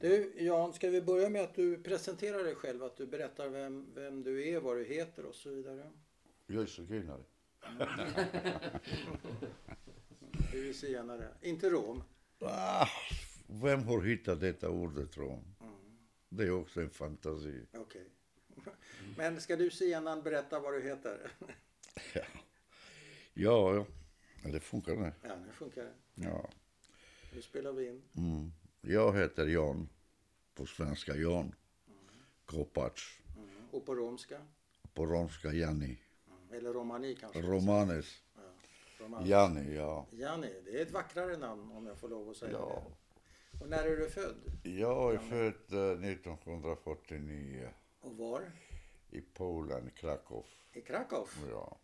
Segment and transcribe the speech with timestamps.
[0.00, 2.82] Du Jan, ska vi börja med att du presenterar dig själv?
[2.82, 5.90] Att du berättar vem, vem du är, vad du heter och så vidare.
[6.46, 7.22] Jag är zigenare.
[10.52, 11.28] Du är zigenare.
[11.40, 12.02] Inte rom.
[12.38, 12.86] Ah,
[13.46, 15.54] vem har hittat detta ordet rom?
[16.28, 17.66] Det är också en fantasi.
[17.74, 18.06] Okej.
[19.16, 21.32] Men ska du zigenaren berätta vad du heter?
[23.34, 23.86] Ja, ja.
[24.44, 25.12] Ja, det funkar det.
[25.22, 25.92] Ja, nu funkar det.
[26.14, 26.50] Ja.
[27.34, 28.02] Nu spelar vi in.
[28.16, 28.52] Mm.
[28.80, 29.88] Jag heter Jan,
[30.54, 31.54] på svenska Jan
[32.46, 32.92] Kopac,
[33.36, 33.48] Mm.
[33.70, 34.40] Och på romska?
[34.94, 35.84] på romska Jani.
[36.26, 36.58] Mm.
[36.58, 37.42] Eller romani kanske?
[37.42, 38.22] Romanes
[38.98, 39.22] Ja.
[39.24, 40.06] Jani, ja.
[40.10, 42.82] Jani, det är ett vackrare namn om jag får lov att säga Ja.
[43.50, 43.58] det.
[43.64, 44.36] Och när är du född?
[44.62, 47.68] Jag är född eh, 1949
[48.00, 48.52] Och var?
[49.10, 50.44] i Polen, Krakow.
[50.72, 51.28] I Krakow?
[51.50, 51.76] Ja,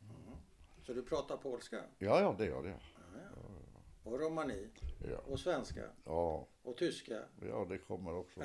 [0.86, 1.76] Så du pratar polska?
[1.98, 2.80] ja, ja det gör jag.
[4.06, 4.68] Och romani?
[5.10, 5.18] Ja.
[5.18, 5.82] Och svenska?
[6.04, 7.22] Ja, Och tyska?
[7.48, 8.40] ja, det kommer också.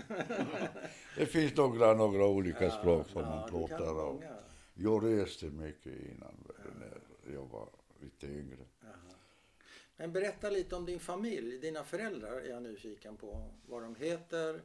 [1.18, 4.24] det finns några, några olika språk som man pratar om.
[4.74, 6.48] Jag reste mycket innan,
[6.80, 8.66] när jag var lite yngre.
[9.96, 11.58] Men berätta lite om din familj.
[11.58, 13.52] Dina föräldrar är jag nyfiken på.
[13.66, 14.62] Vad de heter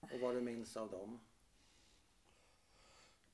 [0.00, 1.20] och vad du minns av dem.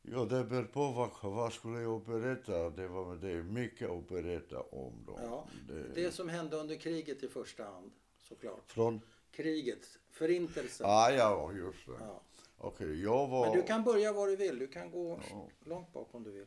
[0.03, 2.71] Ja, det beror på vad, vad skulle jag berätta.
[2.71, 5.19] Det, var, det är mycket att berätta om dem.
[5.23, 7.91] Ja, det, det som hände under kriget i första hand,
[8.29, 8.73] såklart.
[8.73, 9.01] Från?
[9.33, 10.87] Kriget, förintelsen.
[10.89, 11.93] Ah, ja, just det.
[12.01, 12.21] Ja.
[12.59, 13.47] Okej, jag var...
[13.47, 14.59] Men du kan börja var du vill.
[14.59, 15.21] Du kan gå
[15.65, 16.47] långt bak om du vill.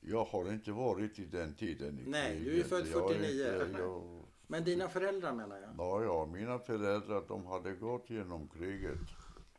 [0.00, 2.66] Jag har inte varit i den tiden i Nej, du är kriget.
[2.68, 3.64] född Jag 49.
[3.66, 5.70] inte- jag, Men dina föräldrar menar jag.
[5.78, 8.98] ja, ja, mina föräldrar de hade gått genom kriget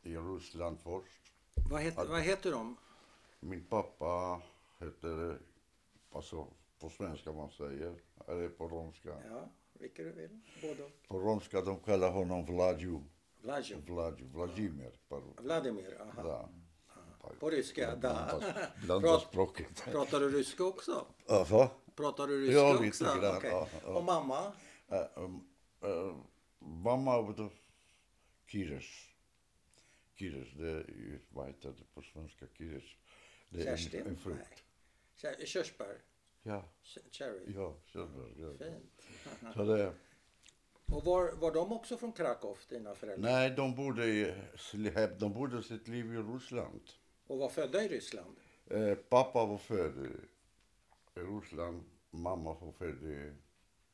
[0.03, 1.21] i Ryssland först.
[1.69, 2.75] Vad, het, vad heter de?
[3.45, 4.41] Min pappa
[4.79, 5.37] hette,
[6.11, 6.47] alltså
[6.79, 7.95] på svenska man säger,
[8.27, 9.09] eller på romska.
[9.29, 10.39] Ja, vilka du vill.
[10.61, 10.89] Både.
[11.07, 12.99] På romska de kallar honom Vladju.
[13.41, 13.77] Vladjo.
[13.87, 14.91] Vladju, Vladimir.
[15.07, 16.23] På, Vladimir, aha.
[16.23, 16.49] da.
[17.39, 18.41] På ryska, da.
[18.85, 19.83] Blanda, språket.
[19.91, 21.05] Pratar du ryska också?
[21.27, 21.69] Ja, va?
[21.95, 23.03] Pratar du ryska Ja, också?
[23.03, 23.93] grann, ja, ja.
[23.97, 24.53] Och mamma?
[24.87, 25.47] Ähm,
[25.81, 26.15] äh,
[26.59, 27.49] mamma var
[28.47, 29.09] Kires.
[30.15, 30.85] Kires, det
[31.29, 32.45] vad heter det på svenska?
[32.57, 32.83] Kires.
[33.49, 34.05] Det är Kerstin?
[34.07, 34.63] en, frukt.
[35.23, 35.45] Nej.
[35.47, 35.97] Körsbär?
[36.43, 37.53] Ja, Ch- Cherry?
[37.55, 38.33] ja, körsbär.
[38.37, 38.65] Ja.
[38.65, 39.01] Fint.
[39.55, 39.93] Så det,
[40.95, 43.31] Och var, var de också från Krakow, dina föräldrar?
[43.31, 44.33] nej, de bodde, i,
[45.19, 46.81] de bodde sitt liv i Ryssland.
[47.27, 48.35] Och var födda i Ryssland?
[48.67, 50.05] Eh, pappa var född
[51.15, 53.33] i Ryssland, mamma var född i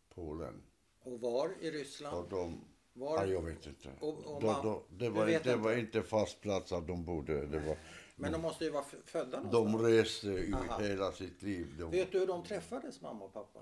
[0.10, 0.64] Polen.
[1.04, 2.18] Och var i Ryssland?
[2.18, 3.90] Och de, Var- ja, jag vet inte.
[4.00, 5.98] Och- och mam- då- det, var, det var inte?
[5.98, 7.46] inte fast plats att de bodde.
[7.46, 7.78] Det var,
[8.22, 9.84] Men de måste ju vara födda någonstans.
[9.84, 10.80] de reste ju Aha.
[10.80, 11.76] hela sitt liv.
[11.78, 13.60] De, Vet du hur de träffades, mamma och pappa?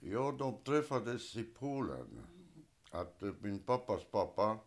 [0.00, 2.26] Ja, de träffades i Polen.
[2.90, 4.58] Att eh, min pappas pappa,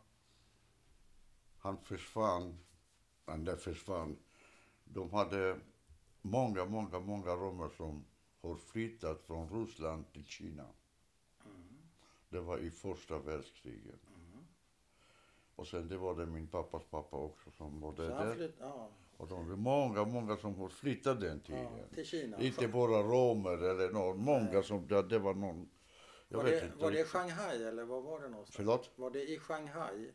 [1.57, 2.59] han försvann.
[3.25, 4.17] Han där försvann.
[4.83, 5.59] De hade
[6.21, 8.05] många, många, många romer som
[8.41, 10.66] har flyttat från Ryssland till Kina.
[12.29, 13.99] Det var i första världskriget.
[15.59, 18.34] Och sen det var det min pappas pappa också som var Så där.
[18.34, 21.64] flytt, ja, Och de många, många som har flyttat den tiden.
[21.64, 22.40] ja, till Kina.
[22.42, 25.70] Inte bara romer eller någon, många som, det, det var någon,
[26.30, 26.78] jag var, vet det, inte.
[26.84, 27.03] var det.
[27.03, 28.56] Shanghai eller var var det någonstans?
[28.56, 28.92] Förlåt?
[28.96, 30.12] Var det i Shanghai?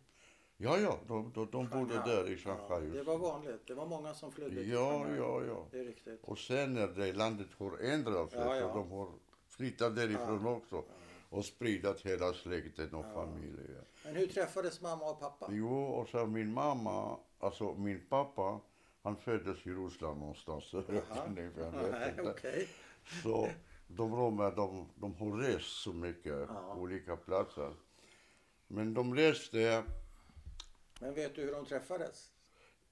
[0.56, 2.88] Ja, ja, de, de, de bodde där i Shanghai.
[2.88, 3.66] Ja, det var vanligt.
[3.66, 5.16] Det var många som flydde till Ja, Shanghai.
[5.18, 5.66] ja, ja.
[5.70, 6.20] Det är riktigt.
[6.24, 8.72] Och sen när det landet har ändrat sig, Ja, ja.
[8.72, 9.08] så de har
[9.48, 10.84] flyttat därifrån också.
[11.34, 13.84] Och spridat hela släkten och familjen.
[14.04, 15.46] Men hur träffades mamma och pappa?
[15.50, 18.60] Jo, och så min mamma, alltså min pappa,
[19.02, 20.72] han föddes i Ryssland någonstans.
[21.34, 22.68] Nej, okej.
[23.22, 23.48] Så
[23.86, 26.74] de romer, de, de har rest så mycket, Ja.
[26.74, 27.72] olika platser.
[28.66, 29.84] Men de reste,
[31.00, 32.30] Men vet du hur de träffades?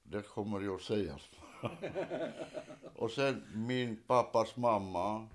[0.03, 1.19] det kommer jag säga.
[2.97, 5.29] och sen min pappas mamma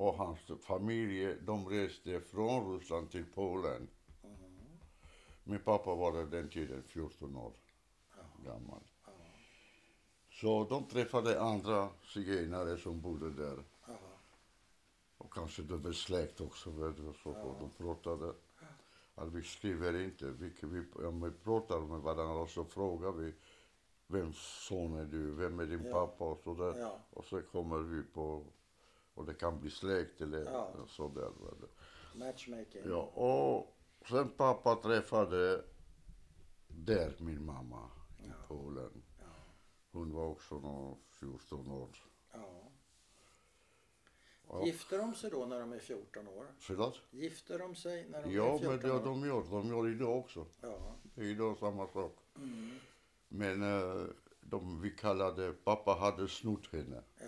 [0.00, 3.88] och hans familj, de reste från Ryssland till Polen.
[5.44, 7.52] Min pappa var den tiden 14 år
[8.44, 8.80] gammal.
[10.30, 13.64] Så de träffade andra zigenare som bodde där.
[15.18, 16.70] Och kanske det var släkt också.
[16.70, 18.34] Vet du, så De pratade.
[19.14, 20.24] Att vi skriver inte.
[20.24, 23.34] Vi, vi, om vi pratar med varandra så frågar vi
[24.06, 25.92] vem son är du, vem är din Ja.
[25.92, 26.80] pappa och sådär.
[26.80, 26.98] Ja.
[27.10, 28.44] Och så kommer vi på,
[29.20, 30.74] och det kan bli släkt eller Ja.
[30.88, 31.30] sådär.
[32.14, 32.82] Matchmaking.
[32.86, 33.76] Ja, och
[34.08, 35.64] sen pappa träffade
[36.68, 39.02] där min mamma i Polen.
[39.92, 41.88] Hon var också någon 14 år.
[42.32, 42.70] Ja.
[44.48, 44.64] Ja.
[44.64, 46.46] Gifter de sig då när de är 14 år?
[46.58, 47.00] Förlåt?
[47.10, 48.98] Gifter de sig när de Ja, är 14 men det år?
[48.98, 49.50] har de gjort.
[49.50, 50.46] De gör idag också.
[50.60, 50.94] Ja.
[51.14, 52.16] Det är idag samma sak.
[52.36, 52.70] Mm.
[53.28, 54.04] Men eh,
[54.40, 57.02] de, vi kallade, pappa hade snott henne.
[57.20, 57.26] ja.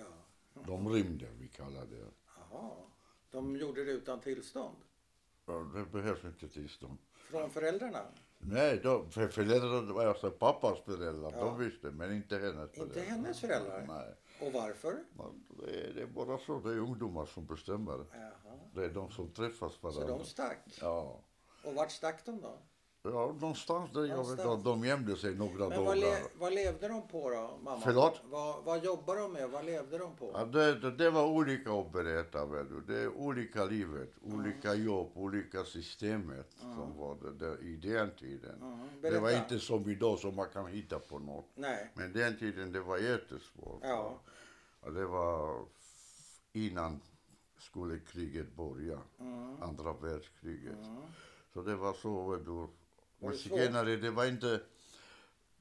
[0.67, 2.11] De rymde, vi kallade det.
[2.51, 2.71] Jaha.
[3.31, 4.77] De gjorde det utan tillstånd?
[5.47, 6.99] Ja, det behövs inte tillstånd.
[7.15, 8.01] Från föräldrarna?
[8.39, 11.45] Nej, de, för föräldrarna, alltså pappas föräldrar, Ja.
[11.45, 12.85] de visste, men inte hennes föräldrar.
[12.87, 13.85] Inte hennes föräldrar?
[13.89, 14.15] Nej,
[14.49, 15.05] Och varför?
[15.49, 18.05] det, är, det är bara så, det är ungdomar som bestämmer.
[18.13, 18.59] Jaha.
[18.75, 20.19] Det är de som träffas Så varandra.
[20.19, 20.79] de stack?
[20.81, 21.21] Ja.
[21.65, 22.59] Och vart stack de då?
[23.05, 23.11] Ja,
[23.41, 24.59] någonstans där, jag vet Någonstans.
[24.59, 26.01] inte, de gömde sig några Men vad, dagar.
[26.01, 27.81] le vad levde de på då, mamma?
[27.85, 28.21] Förlåt?
[28.31, 29.51] Vad, vad jobbade de med?
[29.51, 30.31] Vad levde de på?
[30.35, 32.81] Ja, det, det, det var olika att berätta, vet du.
[32.95, 38.63] Det är olika livet, olika jobb, olika systemet som var det där i den tiden.
[38.63, 39.39] Mm, Det var berätta.
[39.43, 41.47] inte som idag som man kan hitta på något.
[41.55, 41.91] Nej.
[41.95, 43.81] Men den tiden det var jättesvårt.
[43.83, 44.19] Ja.
[44.81, 45.65] Och det var
[46.53, 47.01] innan
[47.59, 49.63] skulle kriget börja, Mm.
[49.63, 50.87] andra världskriget.
[50.87, 51.03] Mm.
[51.55, 52.67] Så det var så, vet du.
[53.31, 53.41] Svårt?
[53.41, 54.61] zigenare, det var inte...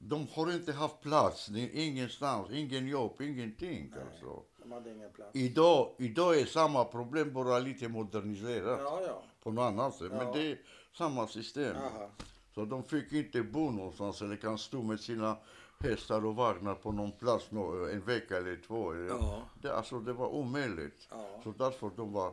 [0.04, 4.42] De har inte haft plats, ingenstans, ingen jobb, ingenting alltså.
[4.62, 5.30] De hade ingen plats.
[5.36, 9.22] Idag, idag är samma problem, bara lite moderniserat Ja, ja.
[9.42, 10.08] på något annat sätt.
[10.12, 10.24] Ja.
[10.24, 10.58] Men det är
[10.92, 11.76] samma system.
[11.76, 12.10] Aha.
[12.54, 15.36] Så de fick inte bo någonstans eller kan stå med sina
[15.80, 17.48] hästar och vagnar på någon plats
[17.92, 18.92] en vecka eller två.
[18.92, 19.42] Eller- Ja.
[19.62, 21.08] Det, alltså, det var omöjligt.
[21.10, 21.40] Ja.
[21.44, 22.32] Så därför de var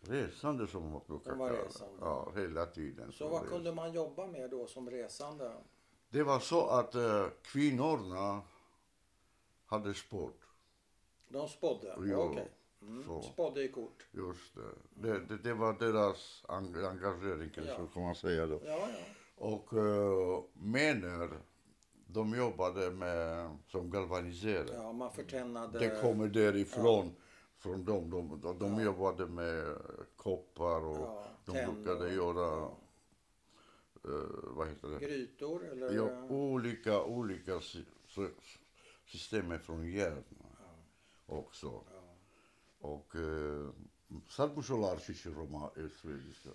[0.00, 1.94] resande som man brukar kalla resande.
[2.00, 3.12] Ja, hela tiden.
[3.12, 5.52] Så vad res- kunde man jobba med då som resande?
[6.10, 8.42] Det var så att uh, kvinnorna
[9.66, 10.40] hade sport.
[11.28, 11.94] De spådde?
[12.06, 12.48] Ja, Okej.
[12.82, 13.04] Mm.
[13.04, 13.22] så.
[13.22, 14.06] Spådde i kort?
[14.12, 14.62] Just det.
[15.08, 17.76] Det, det, det var deras eng- engagering, Ja.
[17.76, 18.60] så kan man säga då.
[18.64, 18.86] Ja, ja.
[19.36, 21.30] Och uh, männen,
[22.06, 24.74] de jobbade med, som galvaniserare.
[24.74, 25.78] Ja, man förtännade...
[25.78, 27.14] Det kommer därifrån,
[27.60, 28.10] från dem.
[28.10, 29.76] De, de, de jobbade med
[30.16, 32.76] koppar och Ja, de brukade göra, ja.
[34.04, 34.98] eh, vad heter det?
[35.06, 35.92] Grytor eller?
[35.94, 38.34] Ja, olika, olika sy- sy-
[39.06, 40.24] system från järn
[41.26, 41.66] också.
[41.66, 42.00] Ja.
[42.88, 43.70] Och uh,
[44.28, 46.50] sad bušolarčići Roma är svenska.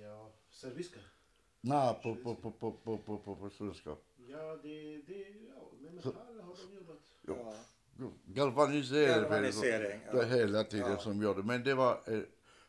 [0.00, 1.00] Ja, serbiska.
[1.60, 3.96] Na, po, po, po, po, po, po, på, på svenska.
[4.16, 5.18] Ja, det, det,
[5.48, 7.00] ja, med metall har de jobbat.
[7.22, 7.54] Ja.
[8.26, 9.06] Galvanisering.
[9.22, 10.22] Galvanisering, Det ja.
[10.36, 10.98] hela tiden Ja.
[10.98, 11.42] som gör det.
[11.42, 12.18] Men det var eh,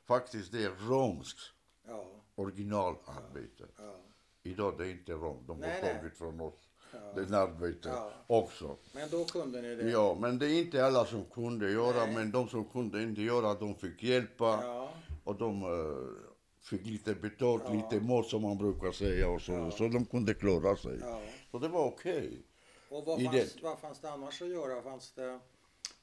[0.07, 1.37] faktiskt det romskt
[1.87, 2.05] Ja.
[2.35, 3.63] originalarbete.
[3.77, 3.95] Ja.
[4.43, 5.43] Idag det är inte rom.
[5.47, 6.53] De Nej, har tagit från oss.
[6.93, 6.99] Ja.
[7.15, 7.93] Det är arbete
[8.27, 8.77] också.
[8.93, 9.89] Men då kunde ni det?
[9.89, 12.05] Ja, men det är inte alla som kunde göra.
[12.05, 12.15] Nej.
[12.15, 14.63] Men de som kunde inte göra, de fick hjälpa.
[15.23, 16.23] Och de eh,
[16.61, 19.29] fick lite betalt, lite mat som man brukar säga.
[19.29, 20.99] Och så, så de kunde klara sig.
[21.51, 22.41] Så det var okej.
[22.89, 24.81] Och vad fanns, det- vad fanns det annars att göra?
[24.81, 25.39] Fanns det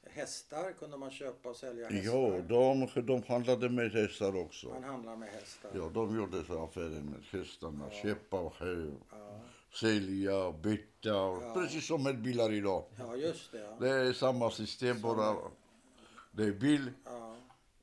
[0.03, 0.71] hästar?
[0.71, 2.19] Kunde man köpa och sälja hästar?
[2.19, 4.67] Ja, de, de handlade med hästar också.
[4.69, 5.71] Man handlar med hästar?
[5.75, 7.85] Ja, de gjorde så affärer med hästarna.
[7.91, 8.01] Ja.
[8.01, 9.39] Köpa och hö, Ja.
[9.79, 11.21] sälja, byta.
[11.21, 11.53] och- Ja.
[11.53, 12.83] Precis som med bilar idag.
[12.99, 13.59] Ja, just det.
[13.59, 13.77] Ja.
[13.79, 15.35] Det är samma system bara.
[16.31, 17.35] Det är bil Ja.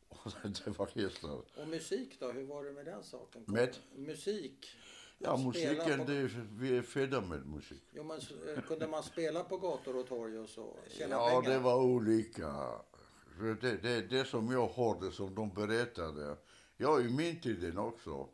[0.09, 0.19] och
[0.65, 1.31] det var hästar.
[1.63, 2.33] Och musik då?
[2.33, 3.45] Hur var det med den saken?
[3.47, 3.77] Med?
[3.97, 4.67] Musik?
[5.25, 7.83] Ja, musiken, på- det vi är födda med musik.
[7.93, 8.17] Jo, men
[8.57, 10.77] eh, kunde man spela på gator och torg och så?
[10.91, 11.51] Tjäna Ja, pengar?
[11.51, 12.71] det var olika.
[13.61, 16.37] Det, det, det som jag hörde, som de berättade.
[16.77, 18.29] Ja, i min tiden också.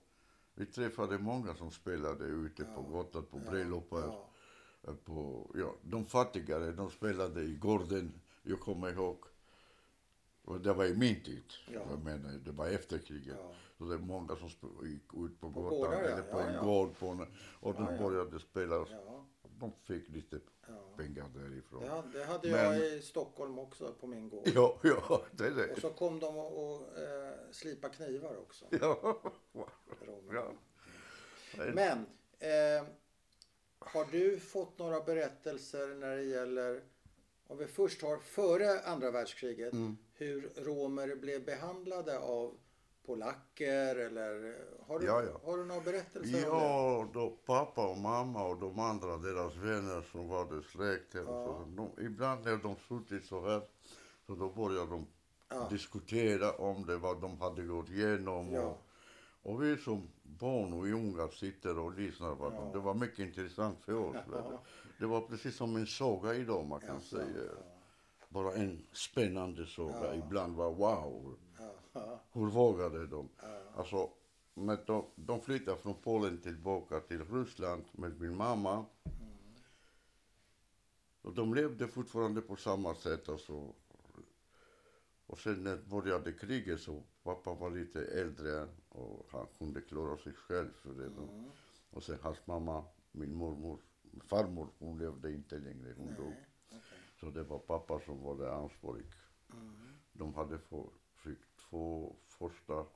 [0.54, 4.00] Vi träffade många som spelade ute på gatan, på bröllopar.
[4.02, 4.24] Ja.
[5.04, 8.20] På, ja, de fattigare, de spelade i gården.
[8.42, 9.18] Jag kommer ihåg.
[10.48, 11.52] Och det var i min tid.
[11.74, 11.80] Ja.
[11.90, 13.36] Jag menar, det var efter kriget.
[13.38, 13.52] Ja.
[13.78, 14.48] Så det är många som
[14.88, 16.08] gick ut på På gatan gårdar, ja.
[16.08, 16.62] eller på Ja, en ja.
[16.62, 16.98] gård.
[16.98, 17.20] På en,
[17.60, 17.98] och de Ja, ja.
[17.98, 18.74] började spela.
[18.74, 19.26] Ja.
[19.60, 20.74] De fick lite Ja.
[20.96, 21.80] pengar därifrån.
[21.82, 24.48] Det hade, det hade Men- jag i Stockholm också på min gård.
[24.54, 25.72] Ja, ja, det är det.
[25.72, 28.64] Och så kom de och, och eh, slipa knivar också.
[28.80, 29.20] Ja.
[30.32, 30.52] ja.
[31.74, 31.98] Men
[32.38, 32.86] eh,
[33.78, 36.82] har du fått några berättelser när det gäller,
[37.46, 39.96] om vi först har före andra världskriget, Mm.
[40.18, 42.54] Hur romer blev behandlade av
[43.06, 44.56] polacker eller
[44.86, 45.40] har du, Ja, ja.
[45.44, 46.64] har du några berättelser om det?
[46.64, 51.24] Ja, då pappa och mamma och de andra, deras vänner som var det släkten.
[51.26, 51.44] Ja.
[51.44, 53.62] Så de, ibland när de suttit så här,
[54.26, 55.06] så då började de
[55.50, 55.68] Ja.
[55.70, 58.52] diskutera om det, vad de hade gått igenom.
[58.52, 58.62] Ja.
[59.42, 62.54] Och, och vi som barn och unga sitter och lyssnar på dem.
[62.54, 62.70] Ja.
[62.72, 64.16] Det var mycket intressant för oss.
[64.32, 64.62] Ja.
[64.98, 67.50] Det var precis som en saga idag, man kan säga.
[68.28, 70.14] Bara en spännande saga.
[70.14, 71.36] Ibland var wow,
[72.32, 73.28] hur vågade de?
[73.42, 74.10] ja, Alltså,
[74.54, 78.84] men de, de flyttade från Polen tillbaka till Ryssland med min mamma.
[81.22, 83.28] Och de levde fortfarande på samma sätt.
[83.28, 83.74] Alltså.
[85.26, 90.32] Och sen när började kriget så pappa var lite äldre och han kunde klara sig
[90.32, 91.06] själv för det.
[91.06, 91.44] Mm.
[91.90, 93.78] Och sen hans mamma, min mormor,
[94.24, 96.34] farmor, hon levde inte längre, hon dog.
[97.20, 99.06] Så det var pappa som var det ansvarig.
[99.52, 99.98] Mm.
[100.12, 102.86] De hade få, fick två första,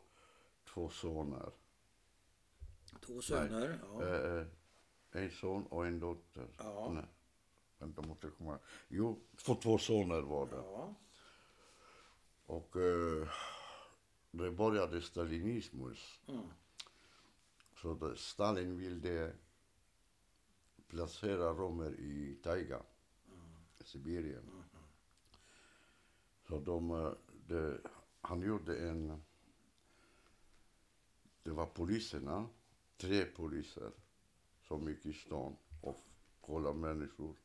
[0.64, 1.52] två soner.
[3.00, 3.80] Två söner.
[3.82, 4.02] Ja.
[4.06, 4.46] Eh, eh,
[5.10, 6.48] en son och en dotter.
[6.58, 6.92] Ja.
[6.94, 7.06] Nej,
[7.78, 8.58] vänta, måste jag komma.
[8.88, 10.56] Jo, för två soner var det.
[10.56, 10.94] ja.
[12.46, 13.28] Och eh,
[14.30, 16.20] det började stalinismus.
[16.28, 16.46] Mm.
[17.76, 19.32] Så det, Stalin ville
[20.88, 22.82] placera romer i taiga,
[23.84, 24.64] Sibirien.
[26.48, 27.12] Så de, eh,
[27.46, 27.80] det,
[28.20, 29.22] han gjorde en...
[31.42, 32.48] Det var poliserna,
[32.96, 33.90] tre poliser,
[34.62, 36.00] som gick i stan och
[36.40, 37.36] kollade människor.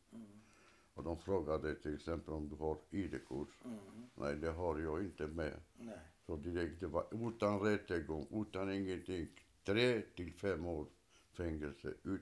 [0.94, 3.50] Och de frågade till exempel om du har ID-kort.
[3.66, 3.78] Mm.
[4.16, 5.60] Nej, det har jag inte med.
[5.78, 6.00] Nej.
[6.26, 9.28] Så direkt, det var utan rättegång, utan ingenting.
[9.64, 10.86] Tre till fem år
[11.32, 12.22] fängelse ut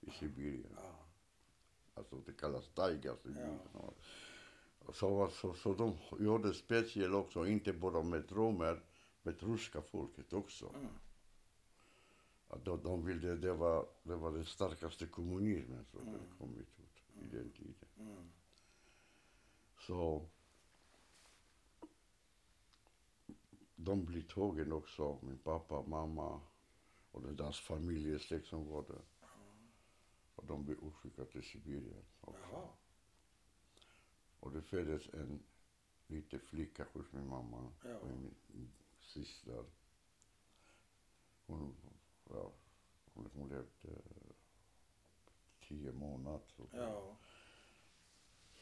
[0.00, 0.76] i Sibirien.
[0.76, 0.89] Ja.
[2.00, 3.58] Alltså det kallas Sibirien.
[3.72, 3.92] Ja.
[4.92, 8.82] Så, så, så de gjorde speciellt också, inte bara med romer,
[9.22, 10.68] med ryska folket också.
[10.74, 10.86] Mm.
[12.48, 16.14] Att de, de ville, det var, det var den starkaste kommunismen som Mm.
[16.14, 16.26] mm.
[16.38, 17.88] kommit ut i den tiden.
[17.98, 18.30] Mm.
[19.78, 20.26] Så
[23.76, 26.40] de blev tagen också, min pappa, mamma
[27.12, 29.02] och deras familjesläkt som var där.
[30.34, 32.42] Och de blev utskickade till Sibirien också.
[32.52, 32.68] Jaha.
[34.40, 35.42] Och det föddes en
[36.06, 37.96] liten flicka hos min mamma Ja.
[37.98, 38.34] och min
[39.00, 39.64] syster.
[41.46, 41.76] Hon,
[42.30, 42.52] ja,
[43.14, 44.02] hon, hon levde
[45.68, 46.40] tio månader.
[46.56, 47.16] Så, Ja.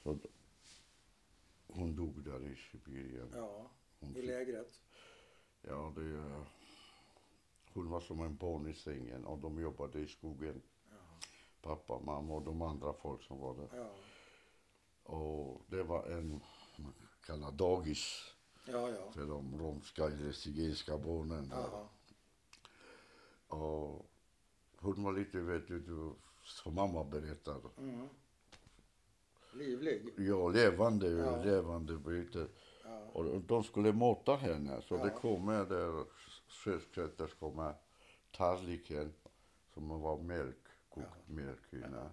[0.02, 0.18] så
[1.66, 3.30] hon dog där i Sibirien.
[3.34, 3.70] Ja.
[4.00, 4.80] Hon I lägret.
[5.62, 6.46] Ja, det, eh,
[7.72, 10.62] hon var som en barn i sängen och de jobbade i skogen.
[11.62, 13.68] Pappa, mamma och de andra folk som var där.
[13.76, 13.90] Ja.
[15.02, 16.40] Och det var en,
[16.76, 16.94] man
[17.26, 18.34] kallar dagis
[18.66, 19.10] Ja, ja.
[19.12, 21.52] för de romska eller zigenska barnen.
[23.48, 24.10] Och
[24.78, 27.60] hon var lite, vet du, som mamma berättar.
[27.78, 28.08] Mm.
[29.52, 30.14] Livlig.
[30.16, 31.42] Ja, levande, Ja.
[31.44, 32.48] levande bryter.
[32.84, 33.00] Ja.
[33.12, 34.82] Och de skulle mata henne.
[34.82, 36.04] Så det kommer där
[36.94, 37.74] sköterskan med
[38.32, 39.12] tallriken
[39.74, 40.66] som var mjölk,
[41.04, 41.80] kokt mjölk i.
[41.92, 42.10] Ja.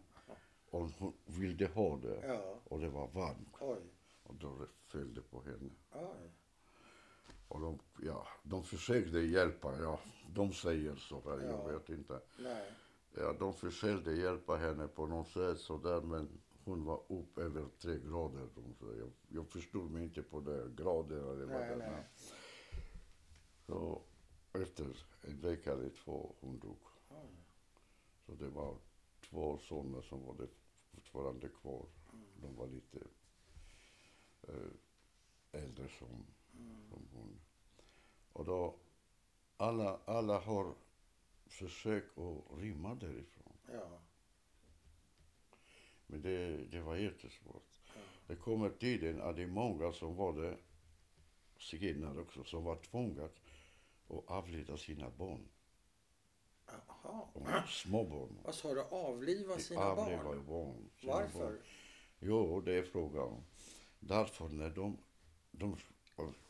[0.70, 2.42] Och hon ville ha det.
[2.63, 3.56] Och det var varmt.
[3.62, 3.80] Oj.
[4.24, 5.70] Och då föll det på henne.
[5.92, 6.32] Oj.
[7.48, 9.80] Och de, ja, de försökte hjälpa.
[9.82, 10.00] Ja,
[10.34, 11.72] de säger så här, Ja.
[11.72, 12.22] jag vet inte.
[12.39, 12.72] Nej.
[13.18, 16.30] Ja, de försökte hjälpa henne på något sätt sådär, men
[16.63, 18.50] hon var upp över tre grader.
[18.56, 18.98] De.
[19.00, 22.04] Jag, jag förstod mig inte på det, grader eller vad det.
[23.68, 24.01] Så
[24.54, 24.86] efter
[25.22, 26.77] en vecka eller två, hon dog.
[28.25, 28.77] Så det var
[29.22, 30.48] två soner som var det
[30.91, 31.86] fortfarande kvar.
[32.13, 32.25] Mm.
[32.41, 33.00] De var lite
[34.41, 34.72] eh,
[35.63, 36.25] äldre som,
[36.60, 36.88] Mm.
[36.89, 37.39] som hon.
[38.34, 38.75] Och då,
[39.58, 40.75] alla, alla har
[41.46, 43.53] försökt att rymma därifrån.
[43.72, 44.00] Ja.
[46.08, 47.79] Men det, det var jättesvårt.
[47.96, 48.01] Ja.
[48.27, 50.58] Det kommer tiden att det är många som var det,
[51.60, 53.39] zigenare också, som var tvungna att
[54.27, 55.48] avlida sina barn.
[56.67, 57.63] Jaha.
[57.67, 58.39] Små barn.
[58.43, 58.81] Vad sa du?
[58.81, 60.45] Avliva sina Avliva barn?
[60.45, 60.89] barn.
[61.00, 61.39] sina Varför?
[61.39, 61.57] barn.
[62.19, 63.43] Jo, det är frågan.
[64.00, 64.98] Därför när de,
[65.51, 65.77] de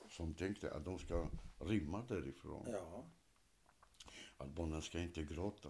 [0.09, 1.27] som tänkte att de ska
[1.59, 3.05] rymma därifrån, Ja.
[4.37, 5.69] att barnen ska inte gråta,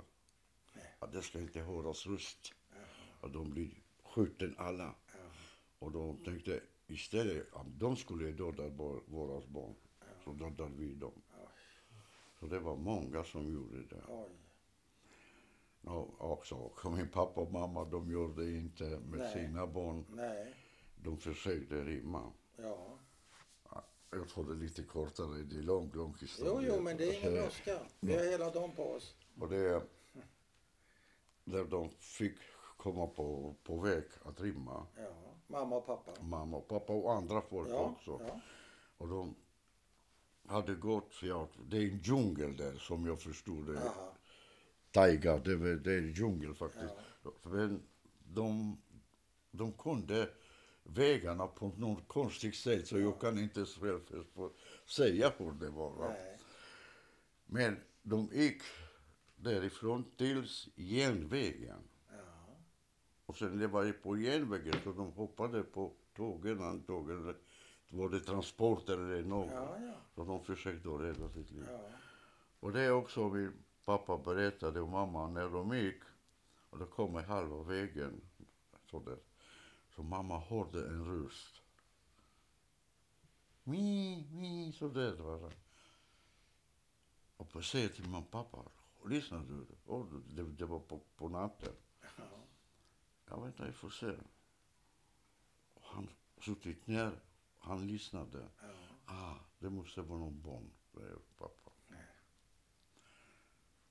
[1.00, 2.54] att det ska inte höras röst,
[3.22, 3.70] att de blir
[4.04, 4.96] skjuten alla.
[5.08, 5.18] Ja.
[5.80, 9.76] Och de tänkte istället att de skulle döda vår- våra barn,
[10.24, 11.22] så dödar vi dem.
[12.40, 14.02] Så det var många som gjorde det.
[14.08, 14.30] Oj.
[15.84, 19.34] Och också min pappa och mamma, de gjorde inte med Nej.
[19.34, 20.06] sina barn.
[20.10, 20.54] Nej.
[20.96, 22.32] De försökte rimma.
[22.58, 22.98] Ja.
[24.12, 26.70] Jag får det lite kortare, det är lång, lång historia.
[26.70, 27.80] Jo, jo, men det är ingen brådska.
[28.00, 29.16] Vi har hela dagen på oss.
[29.40, 29.82] Och det,
[31.44, 32.36] där de fick
[32.78, 35.08] komma på, på väg att rimma, Ja.
[35.48, 36.12] Mamma och pappa.
[36.22, 37.80] mamma och pappa och andra folk Ja.
[37.96, 38.22] också.
[38.28, 38.40] Ja.
[38.98, 39.36] Och de
[40.48, 43.92] hade gått, ja, det är en djungel där som jag förstod det.
[44.92, 46.94] Taiga, det, var- det är en djungel faktiskt.
[47.44, 47.82] Men
[48.34, 48.78] de,
[49.52, 50.30] de kunde
[50.84, 55.92] vägarna på något konstigt sätt så jag kan inte säga hur det var.
[55.92, 56.14] Va?
[57.46, 58.62] Men de gick
[59.36, 61.80] därifrån till järnvägen.
[62.12, 62.18] Ja.
[63.26, 67.36] Och sen det var på järnvägen så de hoppade på tågen antagligen.
[67.90, 69.52] Var det transporter eller något.
[69.52, 69.94] Ja, ja.
[70.16, 71.68] Så de försökte att rädda sitt liv.
[71.72, 71.80] ja.
[72.60, 73.54] Och det är också min
[73.86, 76.02] pappa berättade och mamma när de gick
[76.70, 78.22] och de kom halva vägen
[78.92, 79.18] så där.
[79.96, 81.62] Så mamma hörde en röst.
[83.64, 85.56] Mi, mi, så där var det.
[87.38, 88.64] Och på säger till min pappa,
[89.06, 91.74] lyssna du, oh, det, det var på, på natten.
[92.18, 92.24] ja.
[93.30, 94.12] Jag inte, jag får se.
[95.74, 96.10] Och han
[96.42, 97.20] suttit ner,
[97.66, 98.50] han lyssnade.
[98.62, 98.68] ja.
[99.06, 100.72] Ah, det måste vara någon barn,
[101.38, 101.72] pappa.
[101.88, 102.00] Nej.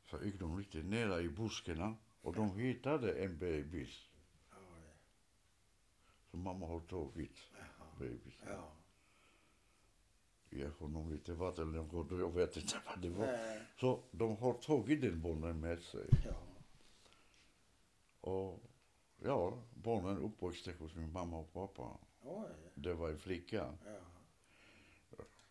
[0.05, 4.09] Så gick de lite nära i buskarna och de hittade en bebis.
[4.53, 4.97] Oj.
[6.31, 7.89] Så mamma har tagit Jaha.
[7.99, 8.49] bebisen.
[8.49, 8.73] Ja.
[10.51, 13.27] Ge honom lite vatten eller något, jag vet inte vad det var.
[13.27, 13.63] Nej.
[13.81, 16.09] Så de har tagit den barnen med sig.
[16.25, 16.37] Ja.
[18.21, 18.63] Och
[19.23, 21.99] ja, barnen uppväxte hos min mamma och pappa.
[22.25, 22.49] Oj.
[22.75, 23.73] Det var en flicka.
[23.87, 23.91] Ja.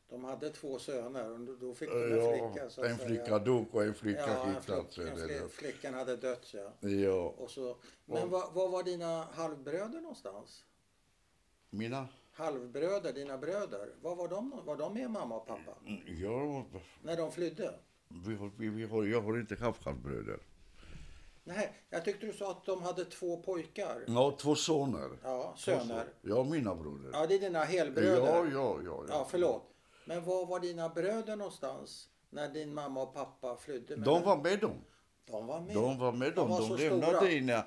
[0.09, 2.69] De hade två söner och då- fick de en Ja, flicka.
[2.69, 3.07] Så en säga.
[3.07, 4.95] flicka dog och en flicka ja, en hittats.
[4.95, 6.87] flick, flick, flickan hade dött ja.
[6.89, 10.65] Ja, Och så, men var, var var dina halvbröder någonstans?
[11.69, 14.61] mina, Halvbröder, dina bröder, var var de?
[14.65, 15.75] Var de med mamma och pappa?
[16.05, 16.65] ja,
[17.03, 17.79] När de flydde?
[18.07, 20.39] vi vi, vi jag har inte haft halvbröder.
[21.43, 24.03] Nej, jag tyckte du sa att de hade två pojkar.
[24.07, 25.09] Ja, två söner.
[25.23, 26.05] Ja, söner.
[26.21, 27.09] Ja, mina bröder.
[27.13, 28.17] Ja, det är dina helbröder.
[28.27, 29.05] Ja, ja, ja.
[29.09, 29.63] Ja, förlåt.
[30.05, 33.95] Men var var dina bröder någonstans när din mamma och pappa flydde?
[33.97, 34.75] med De var med dem.
[35.25, 35.75] de var med.
[35.75, 36.49] De var med De dem.
[36.49, 37.63] var De, lämnade inga,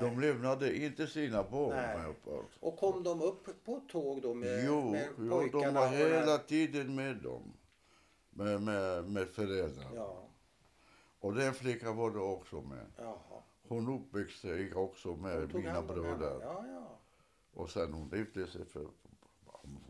[0.00, 2.14] de lämnade inte sina barn.
[2.60, 6.94] Och kom de upp på tåg då med, Jo, med jo, de var hela tiden
[6.94, 7.52] med dem.
[8.30, 9.90] Med, med, med föräldrar.
[9.94, 10.28] Ja,
[11.20, 12.86] Och den flickan var det också med.
[12.96, 13.42] jaha.
[13.68, 16.38] Hon uppväxte också med mina bröder.
[16.42, 16.98] Ja, ja.
[17.54, 18.86] Och sen hon gifte sig för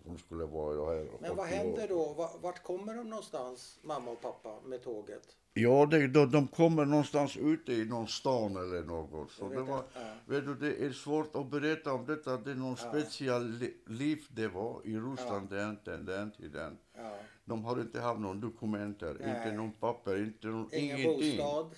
[0.04, 1.08] hon skulle vara här.
[1.20, 1.58] Men vad 80 år.
[1.58, 2.12] händer då?
[2.12, 5.36] Va- Vart kommer de någonstans, mamma och pappa, med tåget?
[5.54, 9.30] Ja, det, de, de kommer någonstans ute i någon stan eller något.
[9.30, 9.82] Så det, var.
[9.94, 10.00] Ja.
[10.26, 12.36] vet du, det är svårt att berätta om detta.
[12.36, 12.88] Det är någon Ja.
[12.90, 16.78] speciell li, liv det var i Ryssland den, den, den tiden.
[16.96, 17.12] Ja.
[17.50, 19.36] De har inte haft någon dokumenter, Nej.
[19.36, 21.36] inte någon papper, inte någon, Ingen ingenting.
[21.36, 21.74] bostad,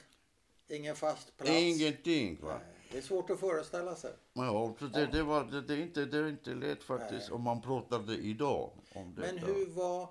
[0.69, 1.51] ingen fast plats.
[1.51, 2.41] Ingenting.
[2.43, 2.59] Va?
[2.59, 4.13] Nej, Det är svårt att föreställa sig.
[4.33, 7.37] Ja, så det, det, var, det, det, är inte, det är inte lätt faktiskt Nej.
[7.37, 9.35] om man pratade idag om detta.
[9.35, 10.09] Men hur var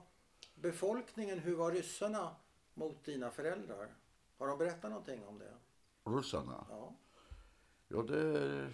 [0.55, 2.35] befolkningen, hur var ryssarna
[2.73, 3.87] mot dina föräldrar?
[4.37, 5.53] Har de berättat någonting om det?
[6.11, 6.65] Ryssarna?
[6.69, 6.95] Ja.
[7.87, 8.67] Ja, det...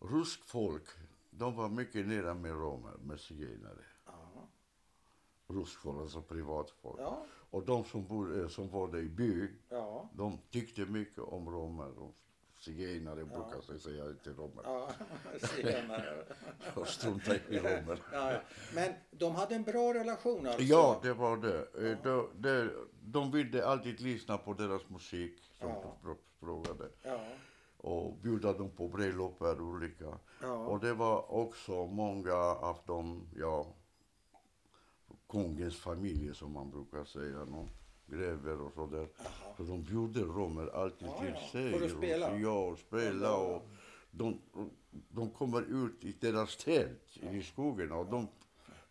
[0.00, 0.84] Rysk folk,
[1.30, 3.84] de var mycket nära med romer, med zigenare.
[5.54, 5.64] Ja.
[5.82, 7.00] Folk, alltså privatfolk.
[7.00, 7.24] Ja.
[7.50, 10.08] Och de som, bodde, som var där i by, Ja.
[10.14, 11.98] de tyckte mycket om romer.
[11.98, 12.14] Och
[12.58, 14.62] zigenare brukar jag säga, inte romer.
[14.64, 14.88] Ja.
[15.46, 16.24] Senare.
[16.76, 18.02] Jag struntar i romer.
[18.12, 18.40] Ja, ja.
[18.74, 20.62] Men de hade en bra relation alltså?
[20.62, 21.58] Ja, det var det.
[21.90, 22.70] Eh, De, de,
[23.02, 25.96] de ville alltid lyssna på deras musik, som Ja.
[26.04, 26.88] du frågade.
[27.02, 27.20] Ja.
[27.82, 30.18] Och bjuda dem på bröllop och olika.
[30.42, 30.54] Ja.
[30.66, 33.66] Och det var också många av dem, ja,
[35.30, 37.70] kungens familjer som man brukar säga, någon
[38.06, 39.08] grever och sådär.
[39.56, 41.78] Så de bjuder romer alltid Ja, till sig.
[41.78, 42.36] För att spela?
[42.38, 43.62] Ja, och spela och
[44.10, 44.38] de,
[45.08, 48.28] de kommer ut i deras tält i skogen och de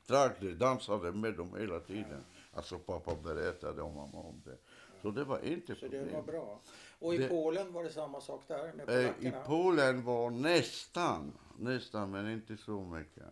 [0.07, 2.23] drack dansade med dem hela tiden.
[2.53, 4.57] Alltså pappa berättade om mamma om det.
[5.01, 6.13] Så det var inte Så det problem.
[6.15, 6.59] var bra.
[6.99, 9.33] Och i Det- Polen var det samma sak där med Eh, I?
[9.47, 13.23] Polen var nästan, nästan men inte så mycket.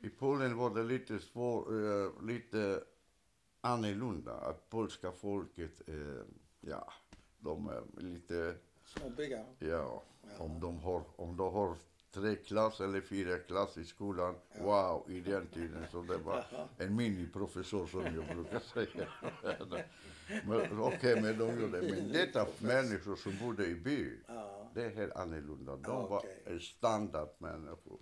[0.00, 1.72] I Polen var det lite svår,
[2.04, 2.84] eh, lite
[3.60, 4.32] annorlunda.
[4.32, 5.94] Att polska folket, eh,
[6.60, 6.92] ja,
[7.38, 9.44] de är lite, Snobbiga?
[9.58, 10.02] ja,
[10.38, 11.74] om de har, om de har
[12.10, 15.84] tre klass eller fyra klass i skolan, wow, i den tiden.
[15.92, 16.44] Så det var
[16.78, 19.08] en miniprofessor som jag brukar säga.
[20.46, 24.70] men Okej, men de gjorde Men detta människor som bodde i by, Ja.
[24.74, 25.76] det är helt annorlunda.
[25.76, 26.42] De Ja, var okej.
[26.46, 27.98] en standardmänniskor.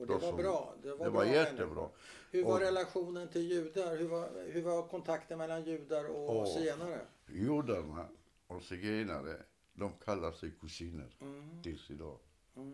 [0.00, 0.74] Och det De var bra?
[0.82, 1.50] Det var, det bra var människor.
[1.52, 1.88] jättebra.
[2.30, 3.96] Hur var Och- relationen till judar?
[3.96, 6.54] Hur var, hur var kontakten mellan judar och Åh.
[6.54, 7.00] zigenare?
[7.26, 8.08] Judarna
[8.46, 11.62] och zigenare, de kallar sig kusiner Mm.
[11.62, 12.18] tills idag.
[12.56, 12.72] Mm.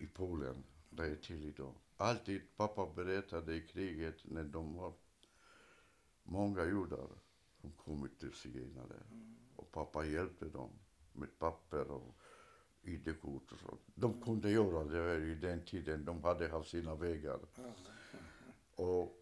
[0.00, 1.74] I Polen, det är till idag.
[1.96, 4.92] Alltid, pappa berättade i kriget när de var
[6.22, 7.08] många judar
[7.60, 8.96] som kommit till zigenare.
[9.56, 10.70] Och pappa hjälpte dem
[11.12, 12.14] med papper och
[12.92, 13.80] ID-kort och sånt.
[13.94, 17.38] De kunde göra det i den tiden, de hade haft sina vägar.
[18.74, 19.14] Och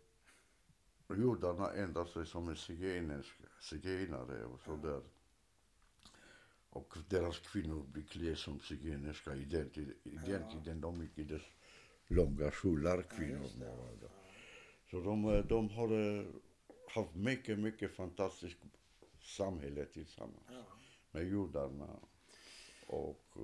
[1.16, 2.56] judarna ändrade sig som en
[3.60, 5.02] zigenare och så där.
[6.70, 9.70] Och deras kvinnor blev klädda som zigenska i den,
[10.50, 10.80] tiden.
[10.80, 11.40] De gick i det
[12.06, 13.42] långa kjolar, kvinnor.
[13.42, 13.66] just det.
[13.66, 14.08] var det.
[14.90, 16.26] Så de, eh, de har eh,
[16.88, 18.58] haft mycket, mycket fantastiskt
[19.20, 20.62] samhälle tillsammans Ja.
[21.10, 21.88] med judarna
[22.86, 23.36] och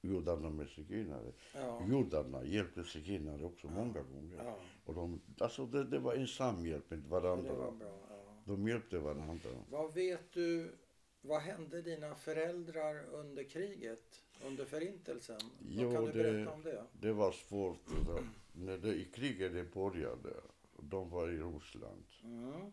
[0.00, 1.32] judarna med zigenare.
[1.54, 1.86] Ja.
[1.86, 4.44] Judarna hjälpte zigenare också många gånger.
[4.44, 4.58] Ja.
[4.84, 7.54] Och de, alltså det, det var en samhjälp med varandra.
[7.54, 7.98] var bra.
[8.08, 8.16] Ja.
[8.44, 9.50] De hjälpte varandra.
[9.70, 10.72] Vad vet du,
[11.20, 15.40] vad hände dina föräldrar under kriget, under förintelsen?
[15.68, 16.84] Jo, vad kan du det- berätta om det?
[16.92, 17.86] Det var svårt.
[18.06, 18.18] Då.
[18.52, 20.32] När det, i kriget det började,
[20.78, 22.04] de var i Ryssland.
[22.24, 22.72] Mm.